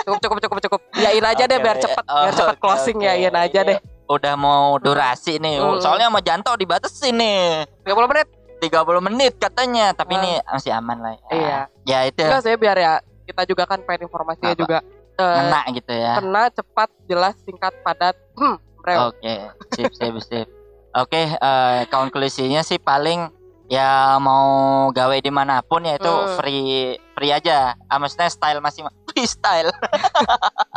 Cukup 0.00 0.18
cukup 0.18 0.38
cukup 0.40 0.58
cukup. 0.62 0.80
Yain 0.96 1.20
aja 1.20 1.44
deh 1.44 1.54
Oke, 1.54 1.60
biar 1.60 1.76
cepet, 1.76 2.04
Oh, 2.06 2.24
biar 2.24 2.32
cepet 2.32 2.56
oke, 2.56 2.62
closing 2.62 2.96
oke. 2.96 3.04
yain 3.04 3.30
aja 3.30 3.60
Ini 3.60 3.68
deh. 3.68 3.78
Udah 4.04 4.34
mau 4.36 4.76
durasi 4.76 5.40
nih. 5.40 5.60
Hmm. 5.60 5.80
Soalnya 5.80 6.12
sama 6.12 6.20
Janto 6.20 6.52
dibatesin 6.56 7.16
nih. 7.16 7.64
30 7.88 8.10
menit. 8.10 8.28
30 8.60 9.06
menit 9.12 9.32
katanya, 9.36 9.92
tapi 9.92 10.16
ini 10.16 10.40
masih 10.48 10.72
aman 10.72 10.96
lah 11.00 11.12
ya. 11.12 11.28
Iya. 11.32 11.58
Ya 11.84 11.98
itu 12.08 12.24
Enggak 12.24 12.42
sih 12.48 12.56
biar 12.56 12.76
ya 12.80 12.94
kita 13.24 13.42
juga 13.44 13.64
kan 13.68 13.80
pengen 13.84 14.08
informasinya 14.08 14.56
Apa? 14.56 14.60
juga 14.60 14.78
kena 15.14 15.60
gitu 15.70 15.92
ya. 15.94 16.12
kena 16.18 16.42
cepat 16.50 16.88
jelas 17.06 17.34
singkat 17.46 17.72
padat 17.86 18.16
hmm 18.34 18.56
Oke, 18.84 19.34
sip 19.72 19.96
sip 19.96 20.14
sip. 20.20 20.48
Oke, 20.92 21.24
eh, 21.24 21.80
konklusinya 21.88 22.60
sih 22.60 22.76
paling 22.76 23.32
ya 23.66 24.16
mau 24.18 24.44
gawe 24.88 25.16
di 25.16 25.28
mana 25.28 25.60
pun 25.60 25.80
ya 25.80 25.94
itu 25.94 26.04
Hmm. 26.04 26.36
free 26.36 26.68
free 27.10 27.30
aja. 27.30 27.72
Ah, 27.84 27.96
maksudnya 27.96 28.28
style 28.28 28.58
masing 28.58 28.84
freestyle. 29.08 29.72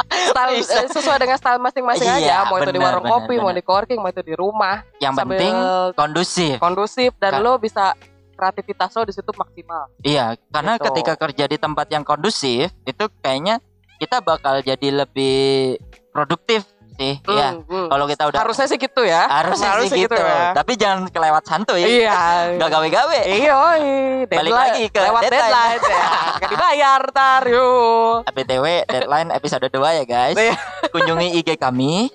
style 0.07 0.51
eh, 0.55 0.87
sesuai 0.87 1.17
dengan 1.17 1.35
style 1.35 1.59
masing-masing 1.59 2.07
Iya, 2.07 2.17
aja 2.17 2.35
mau 2.45 2.57
itu 2.57 2.69
di 2.69 2.79
warung 2.79 3.03
kopi 3.03 3.35
mau 3.35 3.49
di 3.49 3.61
coworking 3.61 3.97
mau 3.97 4.07
itu 4.07 4.21
di 4.21 4.33
rumah 4.33 4.85
Yang 4.97 5.13
Sambil 5.15 5.27
penting 5.33 5.55
kondusif. 5.93 6.55
kondusif 6.57 7.11
dan 7.17 7.31
Ka- 7.33 7.41
lo 7.41 7.57
bisa 7.57 7.91
kreativitas 8.33 8.93
lo 8.93 9.03
di 9.03 9.11
situ 9.11 9.31
maksimal 9.31 9.89
Iya, 9.99 10.37
karena 10.47 10.73
Gitu. 10.75 10.85
ketika 10.85 11.13
kerja 11.17 11.45
di 11.45 11.57
tempat 11.57 11.87
yang 11.89 12.03
kondusif 12.03 12.69
itu 12.83 13.03
kayaknya 13.19 13.57
kita 13.97 14.21
bakal 14.21 14.61
jadi 14.61 14.93
lebih 14.95 15.75
produktif 16.07 16.63
sih. 16.97 17.13
Iya. 17.21 17.47
Hmm, 17.53 17.63
hmm. 17.69 17.87
Kalau 17.93 18.05
kita 18.09 18.23
udah 18.27 18.39
harusnya 18.41 18.65
sih 18.65 18.77
gitu 18.81 19.01
ya 19.05 19.23
harusnya 19.29 19.69
sih 19.85 20.03
gitu. 20.03 20.17
ya. 20.17 20.51
Tapi 20.57 20.71
jangan 20.75 21.07
kelewat 21.13 21.43
santuy. 21.45 21.85
iya 21.85 22.17
Nggak 22.57 22.69
gawe-gawe. 22.73 23.19
iya. 23.29 23.57
Balik 24.25 24.53
lagi 24.53 24.83
ke 24.89 24.99
lewat 24.99 25.21
deadline. 25.29 25.77
deadline, 25.77 25.81
ya 25.85 26.05
Nggak 26.41 26.49
dibayar 26.51 27.01
tar 27.13 27.43
yuk 27.45 28.15
BTW 28.33 28.65
deadline 28.89 29.29
episode 29.33 29.65
2 29.69 29.99
ya 30.01 30.03
guys. 30.03 30.35
Iya. 30.37 30.55
Kunjungi 30.89 31.37
IG 31.37 31.57
kami, 31.61 32.09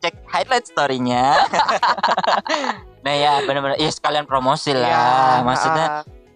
cek 0.00 0.14
highlight 0.28 0.68
story-nya. 0.68 1.36
nah 3.04 3.14
ya 3.14 3.38
benar-benar 3.46 3.78
ya 3.78 3.90
sekalian 3.92 4.26
promosi 4.26 4.74
lah. 4.74 4.88
Iya, 4.88 5.44
Maksudnya 5.46 5.86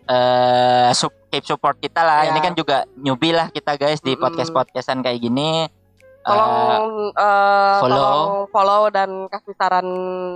ah. 0.06 0.88
eh 0.88 0.90
sup- 0.94 1.18
keep 1.30 1.46
support 1.46 1.78
kita 1.78 2.02
lah. 2.02 2.26
Iya. 2.26 2.36
Ini 2.36 2.40
kan 2.42 2.52
juga 2.58 2.84
newbie 2.98 3.32
lah 3.34 3.48
kita 3.48 3.78
guys 3.78 4.02
di 4.02 4.14
Mm-mm. 4.14 4.22
podcast-podcastan 4.22 5.00
kayak 5.02 5.18
gini. 5.22 5.66
Tolong 6.22 7.10
eh, 7.10 7.76
follow. 7.80 7.96
tolong 7.96 8.30
follow 8.48 8.82
dan 8.88 9.10
kasih 9.26 9.54
saran 9.54 9.86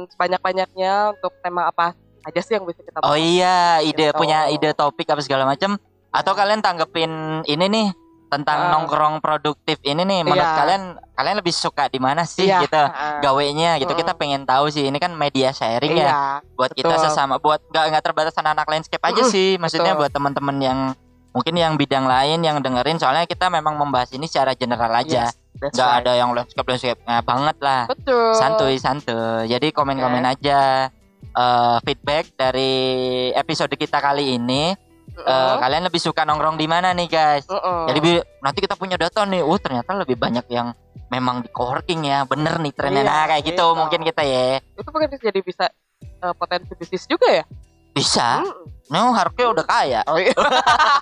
sebanyak-banyaknya 0.09 0.92
untuk 1.12 1.33
tema 1.38 1.68
apa 1.68 1.92
aja 2.25 2.40
sih 2.40 2.57
yang 2.57 2.64
bisa 2.64 2.81
kita 2.81 2.99
Oh 2.99 3.12
bahas. 3.12 3.20
iya, 3.20 3.57
ide 3.81 4.09
Gitu. 4.09 4.16
punya 4.16 4.49
ide 4.49 4.73
topik 4.73 5.05
apa 5.07 5.20
segala 5.20 5.44
macam. 5.44 5.77
Atau 6.09 6.33
kalian 6.33 6.59
tanggepin 6.59 7.11
ini 7.44 7.66
nih 7.66 7.88
tentang 8.27 8.66
Ah. 8.66 8.70
nongkrong 8.73 9.20
produktif 9.20 9.77
ini 9.83 10.03
nih. 10.03 10.25
Menurut 10.25 10.40
Iya. 10.40 10.57
kalian 10.57 10.83
kalian 11.12 11.37
lebih 11.38 11.53
suka 11.53 11.87
di 11.87 12.01
mana 12.01 12.25
sih 12.25 12.49
Iya, 12.49 12.64
gitu? 12.64 12.81
ah, 12.81 13.20
Gawenya 13.20 13.77
gitu 13.77 13.92
Mm. 13.92 14.01
kita 14.01 14.12
pengen 14.14 14.42
tahu 14.42 14.66
sih. 14.68 14.88
Ini 14.88 14.97
kan 14.97 15.12
media 15.12 15.53
sharing 15.53 15.92
ya 15.92 16.03
iya 16.03 16.20
buat 16.55 16.73
kita 16.73 16.90
betul. 16.90 17.05
sesama 17.05 17.37
buat 17.37 17.61
nggak 17.68 17.85
nggak 17.92 18.05
terbatas 18.05 18.35
anak 18.35 18.64
landscape 18.64 19.05
aja 19.05 19.20
Mm, 19.20 19.31
sih. 19.31 19.49
Maksudnya 19.59 19.92
betul. 19.92 20.01
buat 20.01 20.12
teman-teman 20.12 20.57
yang 20.59 20.79
mungkin 21.31 21.55
yang 21.55 21.75
bidang 21.75 22.07
lain 22.07 22.40
yang 22.40 22.59
dengerin 22.59 22.97
soalnya 22.97 23.27
kita 23.27 23.47
memang 23.49 23.75
membahas 23.75 24.11
ini 24.11 24.25
secara 24.25 24.55
general 24.55 24.90
aja. 24.92 25.29
Yes, 25.29 25.35
that's 25.57 25.73
Nggak 25.73 25.87
right. 25.88 26.01
ada 26.01 26.12
yang 26.14 26.31
landscape 26.31 26.67
landscape 26.67 27.01
banget 27.05 27.57
lah. 27.59 27.83
betul 27.87 28.31
santuy 28.35 28.75
santuy 28.77 29.47
jadi 29.47 29.67
komen-komen 29.71 30.25
aja 30.25 30.90
eh, 31.25 31.77
feedback 31.83 32.35
dari 32.35 32.73
episode 33.33 33.73
kita 33.73 33.99
kali 33.99 34.35
ini 34.35 34.75
Mm-mm. 35.14 35.23
Eh, 35.25 35.55
kalian 35.57 35.87
lebih 35.87 36.03
suka 36.03 36.23
nongkrong 36.23 36.59
di 36.59 36.67
mana 36.67 36.90
nih 36.90 37.07
guys 37.07 37.47
Mm-mm. 37.47 37.87
jadi 37.87 37.99
bi- 37.99 38.25
nanti 38.40 38.59
kita 38.59 38.75
punya 38.75 38.95
data 38.95 39.23
nih 39.23 39.40
uh 39.40 39.59
ternyata 39.59 39.95
lebih 39.95 40.17
banyak 40.17 40.43
yang 40.49 40.75
memang 41.07 41.38
di 41.38 41.49
coworking 41.49 42.03
ya 42.03 42.27
bener 42.27 42.59
nih 42.59 42.75
trennya 42.75 43.01
Iya, 43.01 43.07
nah 43.07 43.25
kayak 43.29 43.43
gitu 43.45 43.62
gitu. 43.62 43.79
mungkin 43.79 44.01
kita 44.03 44.23
ya 44.23 44.59
itu 44.59 44.88
mungkin 44.90 45.09
bisa 45.09 45.23
jadi 45.23 45.40
bisa 45.40 45.64
eh, 46.03 46.35
potensi 46.35 46.73
bisnis 46.75 47.07
juga 47.07 47.29
ya 47.31 47.45
bisa 47.95 48.43
Mm. 48.43 48.74
No 48.92 49.16
harusnya 49.16 49.47
udah 49.49 49.64
kaya. 49.64 50.01
Oh 50.09 50.20
iya. 50.20 50.35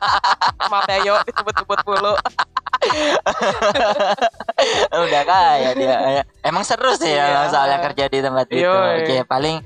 Maaf 0.71 0.87
ya 0.87 1.18
disebut-sebut 1.27 1.79
mulu. 1.83 2.14
Udah 4.92 5.23
kaya 5.27 5.71
dia. 5.75 5.97
Emang 6.42 6.62
seru 6.62 6.95
sih 6.95 7.11
ya 7.11 7.47
Iya. 7.47 7.51
soalnya 7.51 7.79
kerja 7.83 8.05
di 8.07 8.18
tempat 8.23 8.47
itu. 8.51 8.66
Oke 8.66 9.16
paling 9.27 9.62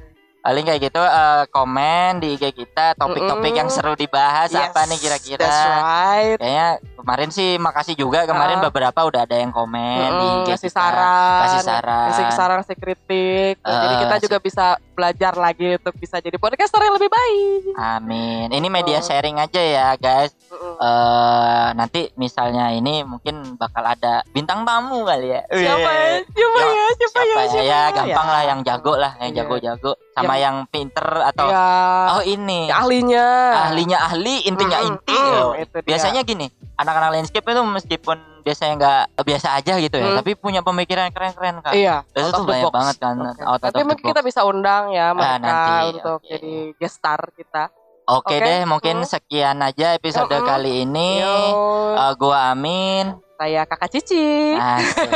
paling 0.47 0.63
kayak 0.63 0.81
gitu 0.85 1.03
eh, 1.03 1.43
komen 1.51 2.23
di 2.23 2.29
IG 2.33 2.55
kita 2.55 2.95
topik-topik 2.95 3.51
Mm-mm. 3.51 3.59
yang 3.59 3.69
seru 3.69 3.93
dibahas 3.95 4.47
apa 4.49 4.87
nih 4.87 4.95
Yes, 4.95 5.03
kira-kira. 5.03 5.43
that's 5.43 5.59
right. 5.75 6.39
Kayaknya 6.39 6.69
kemarin 6.97 7.29
sih 7.29 7.51
makasih 7.57 7.95
juga 7.95 8.23
kemarin 8.25 8.57
Ah. 8.57 8.65
beberapa 8.65 9.01
udah 9.03 9.21
ada 9.21 9.37
yang 9.37 9.51
komen 9.51 10.07
di 10.07 10.15
Mm-mm, 10.23 10.39
IG 10.39 10.49
ngasih 10.49 10.71
kita. 10.71 10.79
saran 10.79 11.41
kasih 11.43 11.61
saran. 11.65 12.07
ngasih 12.07 12.25
saran 12.33 12.57
ngasih 12.59 12.77
kritik. 12.77 13.55
Jadi 13.59 13.87
Eh, 13.89 13.99
kita 14.01 14.17
juga 14.23 14.37
bisa 14.39 14.67
belajar 14.93 15.33
lagi 15.37 15.67
untuk 15.75 15.95
bisa 15.95 16.17
jadi 16.19 16.37
podcaster 16.37 16.79
yang 16.79 16.95
lebih 16.95 17.11
baik. 17.11 17.63
Amin. 17.77 18.47
Ini 18.49 18.69
media 18.69 18.99
sharing 19.01 19.37
aja 19.37 19.59
ya 19.61 19.89
guys. 19.95 20.31
Eh 20.79 21.46
nanti 21.77 22.09
misalnya 22.17 22.73
ini 22.73 23.05
mungkin 23.05 23.55
bakal 23.55 23.85
ada 23.85 24.25
bintang 24.27 24.65
tamu 24.65 25.05
kali 25.05 25.29
ya. 25.29 25.45
Siapa 25.47 25.91
ya? 25.93 26.09
Siapa 26.27 26.57
Ya, 26.57 26.67
ya? 26.67 26.87
Siapa 26.91 27.19
ya 27.19 27.25
siapa 27.29 27.37
ya, 27.37 27.47
siapa 27.47 27.63
ya? 27.63 27.81
gampang 27.93 28.27
Ya. 28.27 28.33
lah 28.33 28.43
yang 28.43 28.61
jago 28.63 28.93
lah 28.97 29.13
yang 29.17 29.31
Iya. 29.31 29.39
jago-jago. 29.39 29.93
Sama 30.11 30.35
yang 30.35 30.57
pinter 30.67 31.05
atau 31.05 31.47
ya 31.47 31.67
oh 32.11 32.23
ini. 32.25 32.67
Ahlinya. 32.67 33.27
Ahlinya 33.69 33.99
ahli 34.03 34.43
intinya 34.43 34.81
Mm-mm, 34.81 34.97
inti. 34.97 35.13
Mm, 35.15 35.85
biasanya 35.85 36.25
gini 36.25 36.49
anak-anak 36.75 37.11
landscape 37.15 37.45
itu 37.47 37.63
meskipun 37.63 38.17
biasanya 38.41 38.73
nggak 38.77 39.03
biasa 39.23 39.49
aja 39.55 39.77
gitu 39.77 39.97
ya 39.97 40.07
Hmm. 40.07 40.17
tapi 40.17 40.33
punya 40.35 40.61
pemikiran 40.61 41.09
keren-keren 41.11 41.61
kak. 41.61 41.73
Iya. 41.73 42.05
Itu 42.07 42.21
out 42.23 42.35
tuh 42.35 42.45
banyak 42.47 42.65
box. 42.65 42.75
banget 42.75 42.97
kan 42.97 43.15
Oke. 43.19 43.43
out 43.43 43.61
Nanti 43.61 43.75
the 43.75 43.85
mungkin 43.85 44.05
kita 44.07 44.23
bisa 44.23 44.41
undang 44.43 44.85
ya 44.91 45.13
mereka 45.13 45.37
nanti, 45.39 45.77
untuk 45.93 46.19
oke. 46.19 46.29
jadi 46.31 46.55
guest 46.77 46.97
star 46.97 47.21
kita. 47.33 47.65
Oke 48.07 48.39
okay, 48.39 48.39
deh, 48.39 48.61
mungkin 48.71 49.03
sekian 49.03 49.59
aja 49.59 49.99
episode 49.99 50.31
kali 50.31 50.87
ini. 50.87 51.27
Uh, 51.27 52.15
gua 52.15 52.55
Amin. 52.55 53.19
Saya 53.35 53.67
Kakak 53.67 53.91
Cici. 53.91 54.55
Asik. 54.55 55.11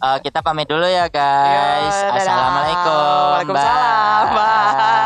uh, 0.00 0.16
kita 0.24 0.40
pamit 0.40 0.72
dulu 0.72 0.88
ya 0.88 1.04
guys. 1.12 1.96
Yo. 2.00 2.16
Assalamualaikum. 2.16 3.28
Waalaikumsalam. 3.28 4.24
Bye. 4.32 4.36
Bye. 4.40 5.04